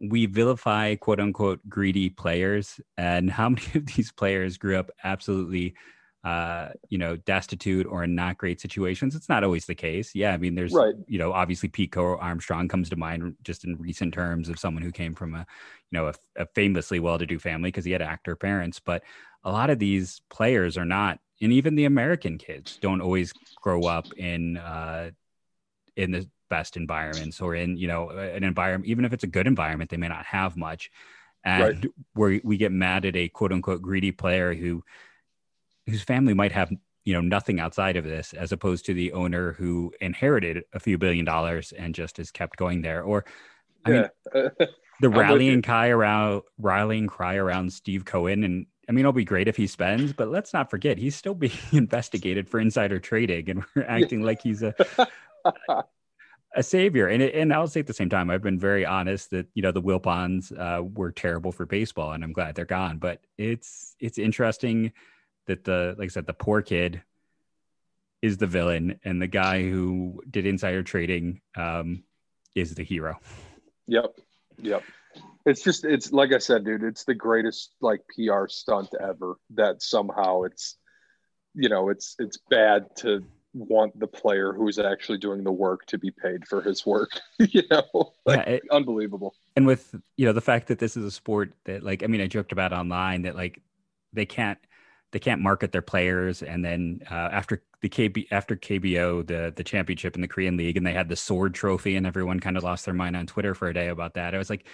we 0.00 0.26
vilify 0.26 0.96
quote 0.96 1.20
unquote 1.20 1.60
greedy 1.68 2.10
players, 2.10 2.80
and 2.96 3.30
how 3.30 3.48
many 3.50 3.66
of 3.74 3.86
these 3.86 4.12
players 4.12 4.58
grew 4.58 4.78
up 4.78 4.90
absolutely 5.04 5.74
uh, 6.24 6.68
you 6.88 6.98
know, 6.98 7.16
destitute 7.16 7.84
or 7.86 8.04
in 8.04 8.14
not 8.14 8.38
great 8.38 8.60
situations. 8.60 9.16
It's 9.16 9.28
not 9.28 9.42
always 9.42 9.66
the 9.66 9.74
case. 9.74 10.14
Yeah, 10.14 10.32
I 10.32 10.36
mean, 10.36 10.54
there's, 10.54 10.72
right. 10.72 10.94
you 11.08 11.18
know, 11.18 11.32
obviously 11.32 11.68
Pete 11.68 11.90
Crow 11.90 12.16
Armstrong 12.16 12.68
comes 12.68 12.88
to 12.90 12.96
mind 12.96 13.34
just 13.42 13.64
in 13.64 13.76
recent 13.76 14.14
terms 14.14 14.48
of 14.48 14.58
someone 14.58 14.84
who 14.84 14.92
came 14.92 15.16
from 15.16 15.34
a, 15.34 15.44
you 15.90 15.98
know, 15.98 16.06
a, 16.06 16.14
a 16.36 16.46
famously 16.54 17.00
well-to-do 17.00 17.40
family 17.40 17.68
because 17.68 17.84
he 17.84 17.90
had 17.90 18.02
actor 18.02 18.36
parents. 18.36 18.78
But 18.78 19.02
a 19.42 19.50
lot 19.50 19.70
of 19.70 19.80
these 19.80 20.22
players 20.30 20.78
are 20.78 20.84
not, 20.84 21.18
and 21.40 21.52
even 21.52 21.74
the 21.74 21.86
American 21.86 22.38
kids 22.38 22.78
don't 22.80 23.00
always 23.00 23.32
grow 23.60 23.82
up 23.82 24.06
in, 24.16 24.58
uh, 24.58 25.10
in 25.96 26.12
the 26.12 26.28
best 26.52 26.76
environments 26.76 27.40
or 27.40 27.54
in 27.54 27.78
you 27.78 27.88
know 27.88 28.10
an 28.10 28.44
environment 28.44 28.86
even 28.86 29.06
if 29.06 29.12
it's 29.14 29.24
a 29.24 29.34
good 29.36 29.46
environment 29.46 29.88
they 29.88 29.96
may 29.96 30.06
not 30.06 30.26
have 30.26 30.54
much 30.54 30.90
and 31.44 31.62
right. 31.62 31.86
where 32.12 32.40
we 32.44 32.58
get 32.58 32.70
mad 32.70 33.06
at 33.06 33.16
a 33.16 33.26
quote 33.30 33.52
unquote 33.52 33.80
greedy 33.80 34.12
player 34.12 34.52
who 34.52 34.84
whose 35.86 36.02
family 36.02 36.34
might 36.34 36.52
have 36.52 36.70
you 37.04 37.14
know 37.14 37.22
nothing 37.22 37.58
outside 37.58 37.96
of 37.96 38.04
this 38.04 38.34
as 38.34 38.52
opposed 38.52 38.84
to 38.84 38.92
the 38.92 39.12
owner 39.12 39.54
who 39.54 39.90
inherited 40.02 40.62
a 40.74 40.78
few 40.78 40.98
billion 40.98 41.24
dollars 41.24 41.72
and 41.72 41.94
just 41.94 42.18
has 42.18 42.30
kept 42.30 42.58
going 42.58 42.82
there 42.82 43.02
or 43.02 43.24
i 43.86 43.90
yeah. 43.90 44.08
mean 44.34 44.50
the 45.00 45.08
rallying 45.08 45.62
cry 45.62 45.88
around 45.88 46.42
rallying 46.58 47.06
cry 47.06 47.36
around 47.36 47.72
steve 47.72 48.04
cohen 48.04 48.44
and 48.44 48.66
I 48.88 48.92
mean, 48.92 49.04
it'll 49.04 49.12
be 49.12 49.24
great 49.24 49.48
if 49.48 49.56
he 49.56 49.66
spends, 49.68 50.12
but 50.12 50.28
let's 50.28 50.52
not 50.52 50.68
forget 50.68 50.98
he's 50.98 51.14
still 51.14 51.34
being 51.34 51.52
investigated 51.72 52.48
for 52.48 52.58
insider 52.58 52.98
trading, 52.98 53.48
and 53.48 53.64
we're 53.74 53.84
acting 53.84 54.22
like 54.22 54.42
he's 54.42 54.62
a 54.62 54.74
a 56.54 56.62
savior. 56.62 57.08
And 57.08 57.22
it, 57.22 57.34
and 57.34 57.52
I'll 57.52 57.66
say 57.66 57.80
at 57.80 57.86
the 57.86 57.94
same 57.94 58.08
time, 58.08 58.30
I've 58.30 58.42
been 58.42 58.58
very 58.58 58.84
honest 58.84 59.30
that 59.30 59.46
you 59.54 59.62
know 59.62 59.72
the 59.72 59.82
Wilpons 59.82 60.52
uh, 60.52 60.82
were 60.82 61.12
terrible 61.12 61.52
for 61.52 61.66
baseball, 61.66 62.12
and 62.12 62.22
I'm 62.22 62.32
glad 62.32 62.54
they're 62.54 62.64
gone. 62.64 62.98
But 62.98 63.20
it's 63.38 63.94
it's 64.00 64.18
interesting 64.18 64.92
that 65.46 65.64
the 65.64 65.94
like 65.98 66.06
I 66.06 66.08
said, 66.08 66.26
the 66.26 66.34
poor 66.34 66.62
kid 66.62 67.02
is 68.20 68.36
the 68.36 68.46
villain, 68.46 69.00
and 69.04 69.20
the 69.20 69.26
guy 69.26 69.62
who 69.62 70.22
did 70.30 70.46
insider 70.46 70.82
trading 70.82 71.40
um, 71.56 72.04
is 72.54 72.74
the 72.74 72.84
hero. 72.84 73.18
Yep, 73.88 74.14
yep. 74.60 74.82
It's 75.44 75.62
just 75.62 75.84
it's 75.84 76.12
like 76.12 76.32
I 76.32 76.38
said, 76.38 76.64
dude. 76.64 76.84
It's 76.84 77.04
the 77.04 77.14
greatest 77.14 77.74
like 77.80 78.00
PR 78.14 78.46
stunt 78.48 78.90
ever. 79.00 79.36
That 79.54 79.82
somehow 79.82 80.42
it's 80.42 80.76
you 81.54 81.68
know 81.68 81.88
it's 81.88 82.14
it's 82.18 82.38
bad 82.48 82.86
to 82.98 83.24
want 83.54 83.98
the 83.98 84.06
player 84.06 84.52
who's 84.52 84.78
actually 84.78 85.18
doing 85.18 85.44
the 85.44 85.52
work 85.52 85.84
to 85.86 85.98
be 85.98 86.10
paid 86.10 86.46
for 86.48 86.62
his 86.62 86.86
work 86.86 87.10
you 87.38 87.62
know 87.70 88.12
like 88.24 88.38
yeah, 88.38 88.54
it, 88.54 88.62
unbelievable 88.70 89.34
and 89.56 89.66
with 89.66 89.94
you 90.16 90.24
know 90.24 90.32
the 90.32 90.40
fact 90.40 90.68
that 90.68 90.78
this 90.78 90.96
is 90.96 91.04
a 91.04 91.10
sport 91.10 91.52
that 91.64 91.82
like 91.82 92.02
i 92.02 92.06
mean 92.06 92.20
i 92.20 92.26
joked 92.26 92.52
about 92.52 92.72
online 92.72 93.22
that 93.22 93.36
like 93.36 93.60
they 94.12 94.24
can't 94.24 94.58
they 95.12 95.18
can't 95.18 95.40
market 95.40 95.72
their 95.72 95.82
players 95.82 96.42
and 96.42 96.64
then 96.64 97.00
uh, 97.10 97.14
after 97.14 97.62
the 97.82 97.88
KB 97.88 98.26
after 98.30 98.56
KBO 98.56 99.26
the 99.26 99.52
the 99.54 99.64
championship 99.64 100.14
in 100.14 100.22
the 100.22 100.28
Korean 100.28 100.56
League 100.56 100.76
and 100.76 100.86
they 100.86 100.92
had 100.92 101.08
the 101.08 101.16
sword 101.16 101.54
trophy 101.54 101.96
and 101.96 102.06
everyone 102.06 102.40
kind 102.40 102.56
of 102.56 102.64
lost 102.64 102.84
their 102.84 102.94
mind 102.94 103.16
on 103.16 103.26
Twitter 103.26 103.54
for 103.54 103.68
a 103.68 103.74
day 103.74 103.88
about 103.88 104.14
that. 104.14 104.34
I 104.34 104.38
was 104.38 104.50
like 104.50 104.66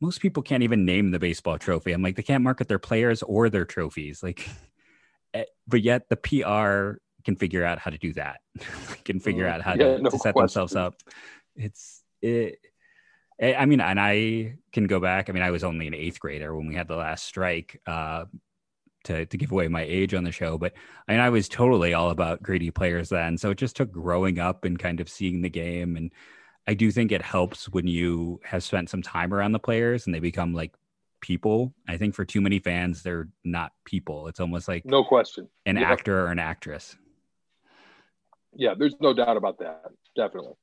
most 0.00 0.20
people 0.20 0.42
can't 0.42 0.64
even 0.64 0.84
name 0.84 1.12
the 1.12 1.18
baseball 1.18 1.58
trophy. 1.58 1.92
I'm 1.92 2.02
like 2.02 2.16
they 2.16 2.22
can't 2.22 2.42
market 2.42 2.68
their 2.68 2.80
players 2.80 3.22
or 3.22 3.48
their 3.48 3.64
trophies 3.64 4.22
like 4.22 4.48
eh, 5.34 5.44
but 5.68 5.82
yet 5.82 6.08
the 6.08 6.16
PR 6.16 6.98
can 7.24 7.36
figure 7.36 7.64
out 7.64 7.78
how 7.78 7.90
to 7.90 7.98
do 7.98 8.12
that, 8.14 8.40
can 9.04 9.20
figure 9.20 9.46
mm, 9.46 9.52
out 9.52 9.62
how 9.62 9.72
yeah, 9.72 9.96
to, 9.96 10.02
no 10.02 10.10
to, 10.10 10.18
set 10.18 10.34
question. 10.34 10.60
themselves 10.60 10.76
up. 10.76 10.94
It's 11.56 12.02
it. 12.22 12.58
I 13.42 13.66
mean, 13.66 13.80
and 13.80 13.98
I 13.98 14.58
can 14.72 14.86
go 14.86 15.00
back. 15.00 15.28
I 15.28 15.32
mean, 15.32 15.42
I 15.42 15.50
was 15.50 15.64
only 15.64 15.88
an 15.88 15.94
eighth 15.94 16.20
grader 16.20 16.54
when 16.54 16.68
we 16.68 16.74
had 16.74 16.88
the 16.88 16.96
last 16.96 17.24
strike. 17.24 17.80
Uh, 17.86 18.26
to, 19.04 19.26
to 19.26 19.36
give 19.36 19.52
away 19.52 19.68
my 19.68 19.82
age 19.82 20.14
on 20.14 20.24
the 20.24 20.32
show, 20.32 20.56
but 20.56 20.72
I 21.06 21.12
mean, 21.12 21.20
I 21.20 21.28
was 21.28 21.46
totally 21.46 21.92
all 21.92 22.08
about 22.08 22.42
greedy 22.42 22.70
players 22.70 23.10
then. 23.10 23.36
So 23.36 23.50
it 23.50 23.58
just 23.58 23.76
took 23.76 23.92
growing 23.92 24.38
up 24.38 24.64
and 24.64 24.78
kind 24.78 24.98
of 24.98 25.10
seeing 25.10 25.42
the 25.42 25.50
game. 25.50 25.98
And 25.98 26.10
I 26.66 26.72
do 26.72 26.90
think 26.90 27.12
it 27.12 27.20
helps 27.20 27.68
when 27.68 27.86
you 27.86 28.40
have 28.44 28.64
spent 28.64 28.88
some 28.88 29.02
time 29.02 29.34
around 29.34 29.52
the 29.52 29.58
players 29.58 30.06
and 30.06 30.14
they 30.14 30.20
become 30.20 30.54
like 30.54 30.74
people. 31.20 31.74
I 31.86 31.98
think 31.98 32.14
for 32.14 32.24
too 32.24 32.40
many 32.40 32.58
fans, 32.58 33.02
they're 33.02 33.28
not 33.44 33.72
people. 33.84 34.28
It's 34.28 34.40
almost 34.40 34.68
like 34.68 34.86
no 34.86 35.04
question 35.04 35.48
an 35.66 35.76
yep. 35.76 35.88
actor 35.88 36.26
or 36.26 36.28
an 36.28 36.38
actress 36.38 36.96
yeah, 38.56 38.74
there's 38.78 38.94
no 39.00 39.12
doubt 39.12 39.36
about 39.36 39.58
that. 39.58 39.82
Definitely. 40.16 40.54